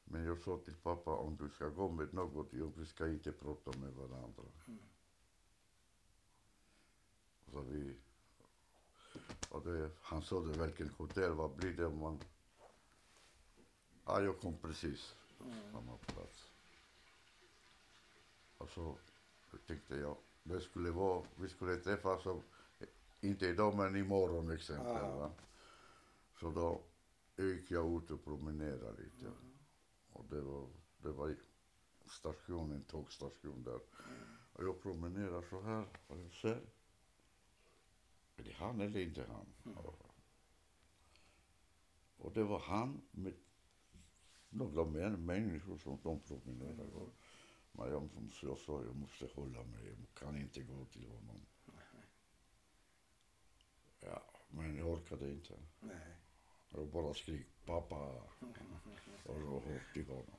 [0.10, 3.72] Men jag sa till pappa, om du ska gå med något, vi ska inte prata
[3.80, 4.44] med varandra.
[7.52, 7.96] Så vi...
[9.50, 12.20] Och det, han sa det, vilken hotell, vad blir det om man...
[14.06, 15.16] Ja, jag kom precis
[15.72, 16.48] samma plats.
[18.58, 18.98] Och så
[19.68, 22.42] tänkte jag, det skulle vara, vi skulle träffas, om,
[23.22, 24.94] inte idag men imorgon exempel.
[24.94, 25.16] Ja.
[25.16, 25.32] Va?
[26.40, 26.82] Så då
[27.44, 29.32] gick jag ut och promenerade lite.
[30.18, 31.36] Och det var, det var
[32.06, 33.80] stationen, tågstation där.
[34.54, 36.62] Och jag promenerar så här och jag ser,
[38.38, 39.76] är det han eller inte han?
[39.76, 40.02] Och,
[42.18, 43.34] och det var han med
[44.50, 46.84] några män, människor som de promenerade.
[46.84, 47.14] Och,
[47.72, 48.10] men jag,
[48.42, 51.46] jag sa, jag måste hålla mig, jag kan inte gå till honom.
[54.00, 55.54] Ja, men jag orkade inte.
[55.80, 56.16] Nej.
[56.70, 57.96] Jag bara skrek pappa
[59.24, 60.36] och upp till honom.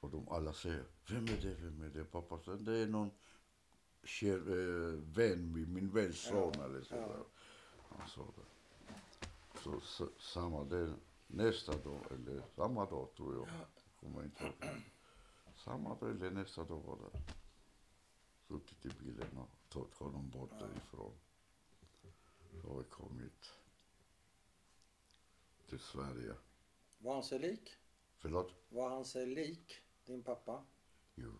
[0.00, 2.04] Och de alla säger, vem är det, vem är det?
[2.04, 3.10] Pappa säger, det är någon
[4.04, 7.24] kär, äh, vän, min, väns son eller så där.
[7.88, 8.44] Han sa det.
[9.60, 10.94] Så, så samma dag,
[11.26, 13.48] nästa dag, eller samma dag tror jag,
[14.00, 14.82] kommer inte ihåg.
[15.64, 17.20] Samma dag eller nästa dag var det.
[18.48, 21.12] Suttit i bilen och tagit honom bort därifrån.
[22.62, 23.57] Så har vi kommit
[25.68, 26.34] till Sverige.
[26.98, 27.70] Var han sig lik?
[28.18, 28.54] Förlåt?
[28.68, 29.72] Var han sig lik
[30.04, 30.64] din pappa?
[31.14, 31.32] Jo.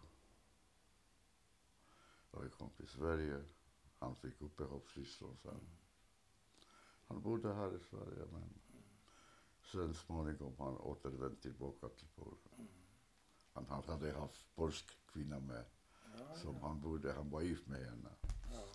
[2.43, 3.45] Vi kom till Sverige.
[3.99, 5.61] Han fick uppehållstillstånd sen.
[7.07, 8.55] Han bodde här i Sverige men
[9.73, 12.69] sen småningom han återvänt tillbaka till Polen.
[13.53, 15.65] Han, han hade haft polsk kvinna med
[16.19, 18.11] Ja, som han bodde, han var gift med henne.
[18.53, 18.67] ja,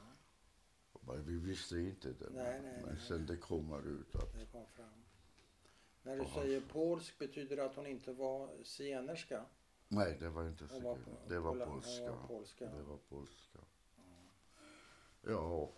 [1.01, 2.29] Men vi visste inte det.
[2.29, 3.05] Nej, nej, men nej.
[3.07, 5.02] sen det kommer ut att det kom fram.
[6.03, 9.45] När du säger polsk betyder det att hon inte var zigenarska?
[9.87, 10.97] nej, det var inte zigenare.
[11.27, 12.11] Det var polska.
[12.11, 12.65] var polska.
[12.65, 13.59] Det var polska.
[15.21, 15.69] Ja,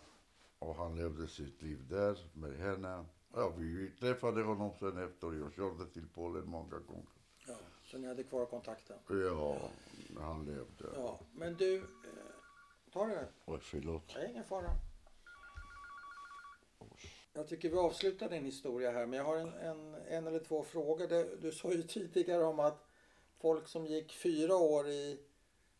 [0.58, 3.04] och han levde sitt liv där med henne.
[3.32, 5.32] Ja, vi träffade honom sen efter.
[5.32, 7.06] Jag körde till Polen många gånger.
[7.46, 8.96] Ja, så ni hade kvar kontakten?
[9.08, 9.70] Ja,
[10.20, 10.88] han levde.
[10.94, 11.82] Ja, men du, eh,
[12.92, 13.28] ta det.
[13.44, 14.14] Oj, förlåt.
[14.14, 14.70] Det är ingen fara.
[17.36, 20.62] Jag tycker vi avslutar din historia här, men jag har en, en, en eller två
[20.62, 21.08] frågor.
[21.08, 22.86] Det, du sa ju tidigare om att
[23.40, 25.20] folk som gick fyra år i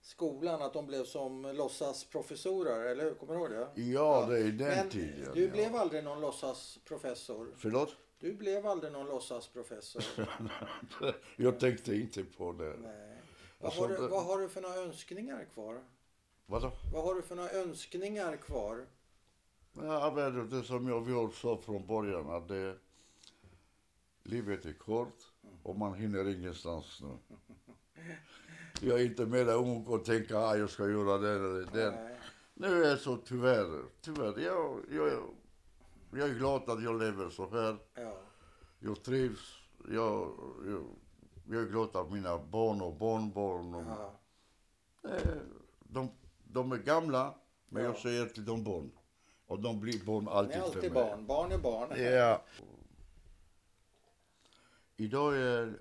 [0.01, 3.15] skolan, att de blev som låtsasprofessorer, eller hur?
[3.15, 3.83] Kommer du ihåg det?
[3.83, 5.35] Ja, det är den Men tiden.
[5.35, 5.51] du ja.
[5.53, 7.55] blev aldrig någon låtsasprofessor.
[7.57, 7.97] Förlåt?
[8.19, 10.05] Du blev aldrig någon låtsasprofessor.
[11.37, 12.77] jag tänkte inte på det.
[12.83, 13.23] Nej.
[13.59, 15.85] Vad, Alltså, har du, vad har du för några önskningar kvar?
[16.47, 16.73] Vadå?
[16.95, 18.87] Vad har du för några önskningar kvar?
[19.83, 22.77] Ja, men det som jag vill sa från början att det,
[24.23, 25.17] livet är kort
[25.63, 27.19] och man hinner ingenstans nu.
[28.81, 32.17] Jag är inte mer ung och tänker att jag ska göra det eller det.
[32.55, 34.39] Nu är det så tyvärr, tyvärr.
[34.41, 35.13] Jag, jag,
[36.11, 37.77] jag är glad att jag lever så här.
[37.95, 38.19] Ja.
[38.79, 39.59] Jag trivs.
[39.91, 40.33] Jag,
[40.67, 40.85] jag,
[41.51, 44.21] jag är glad att mina barn och barnbarn, Ja.
[45.11, 45.37] eh,
[45.81, 46.11] de,
[46.45, 47.35] de är gamla,
[47.69, 47.89] men Ja.
[47.89, 48.91] jag säger till dem barn.
[49.47, 51.05] Och de blir barn alltid är för alltid mig.
[51.05, 51.27] barn.
[51.27, 52.01] Barn är barn.
[52.01, 52.43] Ja.
[54.97, 55.79] Idag är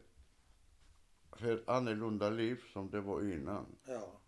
[1.42, 3.66] ett annorlunda liv som det var innan.
[3.86, 4.22] Ja.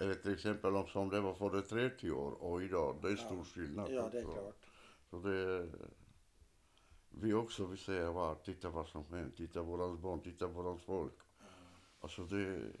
[0.00, 2.98] Eller till exempel om som det var för 30 år och idag.
[3.02, 3.90] Det är stor skillnad.
[3.90, 4.66] ja, det är klart.
[5.10, 5.68] Så det,
[7.10, 11.14] vi också vill säga, va, titta vad som hänt, titta vårans barn, titta vårans folk.
[12.00, 12.72] Alltså det är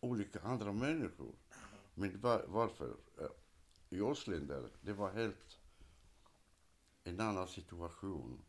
[0.00, 1.32] olika andra människor.
[1.94, 2.96] Men var, varför?
[3.92, 5.58] I oss länder, det var helt
[7.04, 8.42] en annan situation.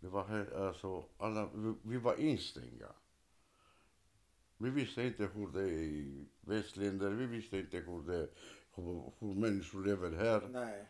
[0.00, 2.92] Det var helt, alltså, alla, vi, vi var instängda.
[4.58, 8.28] Vi visste inte hur det är i västländer, vi visste inte hur, det,
[8.74, 10.88] hur, hur människor lever här Nej.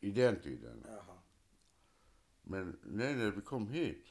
[0.00, 0.84] i den tiden.
[0.88, 1.18] Jaha.
[2.42, 4.06] Men nej, när vi kom hit,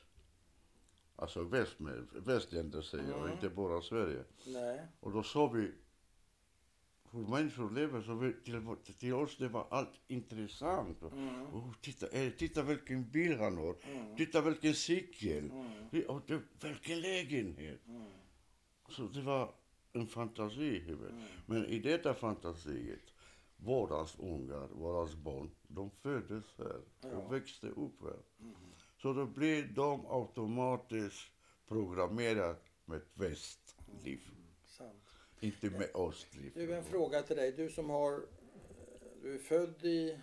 [1.15, 1.75] alltså väst
[2.11, 3.31] västländer säger jag, Mm.
[3.31, 4.23] inte bara Sverige.
[4.45, 4.87] Nej.
[4.99, 5.71] Och då såg vi
[7.11, 11.01] hur människor lever, så vi, till, till oss det var allt intressant.
[11.01, 11.41] Mm.
[11.53, 14.15] Oh, titta, eh, titta vilken bil han har, Mm.
[14.15, 16.03] titta vilken cykel, Mm.
[16.07, 17.87] oh, det, vilken lägenhet.
[17.87, 18.03] Mm.
[18.89, 19.53] Så det var
[19.93, 20.79] en fantasi.
[20.87, 21.21] Mm.
[21.45, 23.13] Men i detta fantasiet,
[23.57, 27.09] våras ungar, våras barn, de föddes här Ja.
[27.09, 28.19] och växte upp här.
[28.39, 28.55] Mm.
[29.01, 31.31] Så då blir de automatiskt
[31.67, 34.21] programmerade med ett västliv.
[35.39, 36.51] Inte med östliv.
[36.55, 37.51] Du, en fråga till dig.
[37.51, 38.13] Du som har...
[38.13, 38.19] eh,
[39.21, 40.19] Du är född i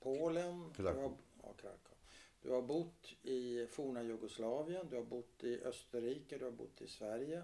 [0.00, 0.72] Polen.
[0.76, 1.02] Du Krakow.
[1.02, 1.96] har, ja, Krakow.
[2.42, 4.86] Du har bott i forna Jugoslavien.
[4.90, 6.38] Du har bott i Österrike.
[6.38, 7.42] Du har bott i Sverige.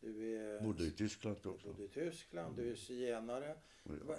[0.00, 0.60] Du är...
[0.60, 1.66] Bodde i Tyskland Du också.
[1.66, 2.56] bodde i Tyskland.
[2.56, 3.56] Du är zigenare.
[3.84, 3.92] Ja.
[4.06, 4.16] Va,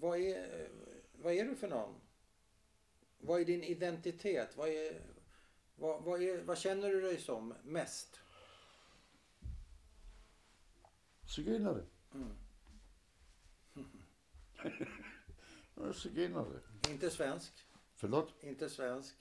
[0.00, 0.68] vad, är,
[1.12, 1.94] vad är du för någon?
[3.18, 4.56] Vad är din identitet?
[4.56, 5.00] Vad, är,
[5.76, 8.20] vad, vad, är, vad känner du dig som mest?
[11.34, 11.84] Zigenare.
[12.14, 12.28] Mm.
[15.88, 16.60] Är Zigenare.
[16.90, 17.52] Inte svensk.
[17.94, 18.34] Förlåt?
[18.40, 19.14] Inte svensk.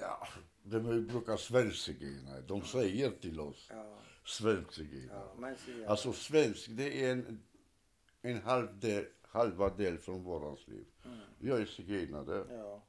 [0.00, 0.28] Ja,
[0.62, 2.40] de brukar svensk zigenare.
[2.40, 5.56] De säger till oss Ja, svensk zigenare.
[5.82, 5.88] ja.
[5.88, 7.42] Alltså svensk, det är en,
[8.22, 10.86] en halv del, halva del från vårans liv.
[11.04, 11.18] Mm.
[11.38, 12.82] Jag är zigenare, Ja,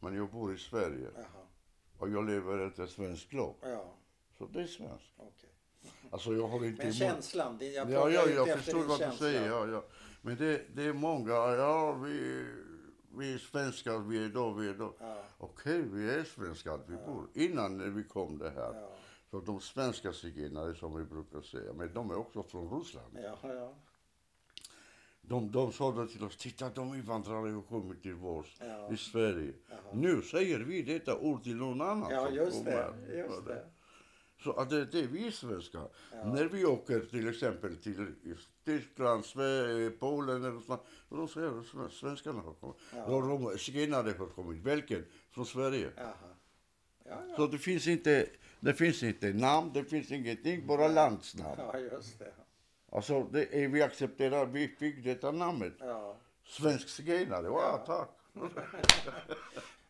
[0.00, 1.46] men jag bor i Sverige jaha.
[1.98, 3.54] och jag lever efter svensk lag.
[3.62, 3.94] Ja,
[4.38, 5.12] Så det är svenskt.
[5.16, 5.50] okej.
[6.10, 9.02] Alltså jag har inte Men känslan, det, jag Ja, ja, jag efter förstår vad du
[9.04, 9.18] känsla.
[9.26, 9.48] säger.
[9.48, 9.84] Ja, ja.
[10.22, 12.46] Men det, det är många, ja vi,
[13.16, 14.94] vi är svenskar, vi är då, vi är då.
[15.00, 17.28] Ja, Okej, vi är svenskar, vi bor.
[17.34, 18.74] Innan vi kom det här.
[18.74, 18.90] ja,
[19.30, 23.06] Så de svenska zigenare som vi brukar säga, men de är också från Ryssland.
[23.22, 23.74] ja, ja,
[25.20, 28.92] De, de sa det till oss, titta de invandrare har kommit till oss Ja.
[28.92, 29.52] i Sverige.
[29.68, 29.78] Jaha.
[29.92, 32.70] Nu säger vi detta ord till någon annan ja som just det.
[32.70, 33.16] kommer.
[33.16, 33.64] Just det.
[34.42, 35.88] Så att det, det är vi svenskar.
[36.12, 36.24] Ja.
[36.24, 38.14] När vi åker till exempel till
[38.64, 40.72] Tyskland, Sverige, Polen eller så,
[41.08, 42.76] och då säger svenskarna har kommit.
[42.94, 43.04] Ja.
[43.08, 43.20] Ja.
[43.52, 44.62] De zigenare har kommit.
[44.66, 45.04] Vilken?
[45.30, 45.90] Från Sverige.
[45.96, 46.14] Ja,
[47.04, 47.36] ja.
[47.36, 48.26] Så det finns inte,
[48.60, 51.54] det finns inte namn, det finns ingenting, bara landsnamn.
[51.58, 52.32] ja, just det.
[52.92, 55.74] Alltså, det är, vi accepterar, vi fick detta namnet.
[55.78, 56.16] Ja.
[56.44, 57.84] Svensk zigenare, wow, Ja.
[57.86, 58.10] tack.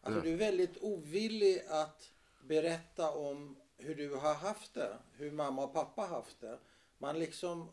[0.02, 2.10] Alltså, du är väldigt ovillig att
[2.48, 4.98] berätta om hur du har haft det.
[5.12, 6.58] Hur mamma och pappa har haft det.
[6.98, 7.68] Man liksom,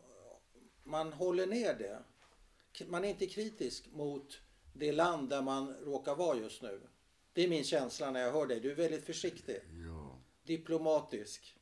[0.83, 2.03] man håller ner det.
[2.87, 4.41] Man är inte kritisk mot
[4.73, 6.81] det land där man råkar vara just nu.
[7.33, 8.59] Det är min känsla när jag hör dig.
[8.59, 9.61] Du är väldigt försiktig.
[9.87, 10.19] Ja.
[10.43, 11.55] Diplomatisk.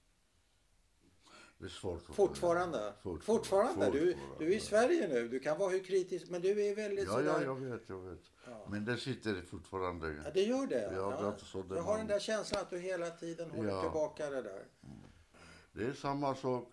[1.62, 2.94] Det är svårt att Fortfarande?
[3.04, 3.24] förneka.
[3.26, 3.92] Fortfarande?
[3.92, 5.28] Du, du är i Sverige nu.
[5.28, 7.46] Du kan vara hur kritisk, men du är väldigt Ja, ja, sådär...
[7.46, 8.20] jag vet, jag vet.
[8.48, 8.66] Ja.
[8.70, 10.14] Men det sitter fortfarande.
[10.26, 10.94] Ja, det gör det.
[10.96, 13.10] Ja, det är inte så du det har man- den där känslan att du hela
[13.10, 13.82] tiden håller Ja.
[13.82, 14.66] tillbaka det där.
[15.72, 16.72] Det är samma sak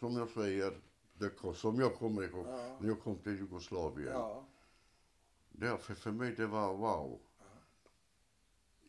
[0.00, 0.80] som jag säger,
[1.14, 2.76] det, som jag kommer ihåg Ja.
[2.80, 4.12] när jag kom till Jugoslavien.
[4.12, 4.44] Ja.
[5.48, 7.20] Det, för, för mig det var wow.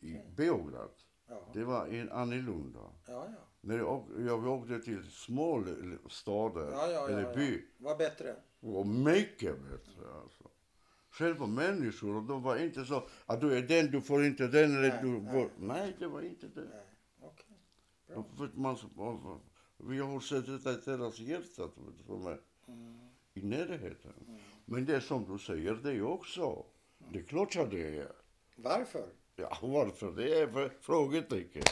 [0.00, 0.90] I Beograd,
[1.28, 1.40] Ja.
[1.52, 2.80] det var en annorlunda.
[3.06, 3.46] Ja, ja.
[3.64, 5.64] När jag, jag åkte till små
[6.08, 8.36] stader Ja, ja, eller by, Var bättre.
[8.60, 10.48] och mycket bättre alltså.
[11.10, 14.88] Själva människor, de var inte så att du är den, du får inte den eller
[14.88, 15.32] Nej, du nej.
[15.34, 15.50] går.
[15.58, 16.60] Nej, det var inte det.
[16.60, 16.86] Nej.
[17.20, 17.56] Okej.
[18.06, 18.24] Bra.
[18.44, 19.40] Att man,
[19.76, 21.68] vi har sett det i deras hjärta
[22.06, 22.98] som är Mm.
[23.34, 24.40] i närheten.
[24.64, 26.64] Men det som du säger, det är också.
[27.12, 28.12] Det är klart att det är.
[28.56, 29.08] Varför?
[29.36, 30.12] Ja, varför?
[30.12, 31.62] Det är frågetecken.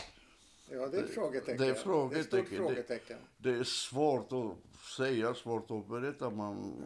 [0.73, 1.57] Ja, det är ett frågetecken.
[1.57, 2.51] det är Det är frågetecken.
[2.51, 3.19] Det- frågetecken.
[3.39, 6.31] Det är svårt att säga, svårt att berätta.
[6.31, 6.85] Man,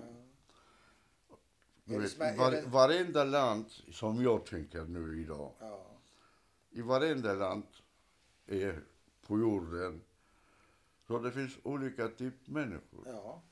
[1.84, 5.86] det vet, var, varenda land, som jag tänker nu idag, Ja.
[6.70, 7.66] i varenda land
[8.46, 8.80] är
[9.26, 10.00] på jorden,
[11.06, 13.02] så det finns olika typ människor.
[13.06, 13.42] Ja.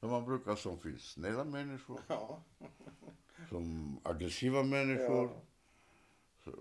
[0.00, 2.42] Som man brukar som finns snälla människor, Ja.
[3.48, 5.30] som aggressiva människor.
[6.44, 6.52] Ja.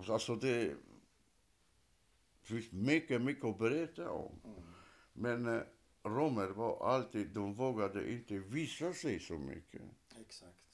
[0.00, 0.74] Så, alltså det
[2.54, 4.40] finns mycket, mycket att berätta om.
[5.12, 5.62] Men eh,
[6.02, 9.82] romer var alltid, de vågade inte visa sig så mycket.
[10.20, 10.67] Exakt.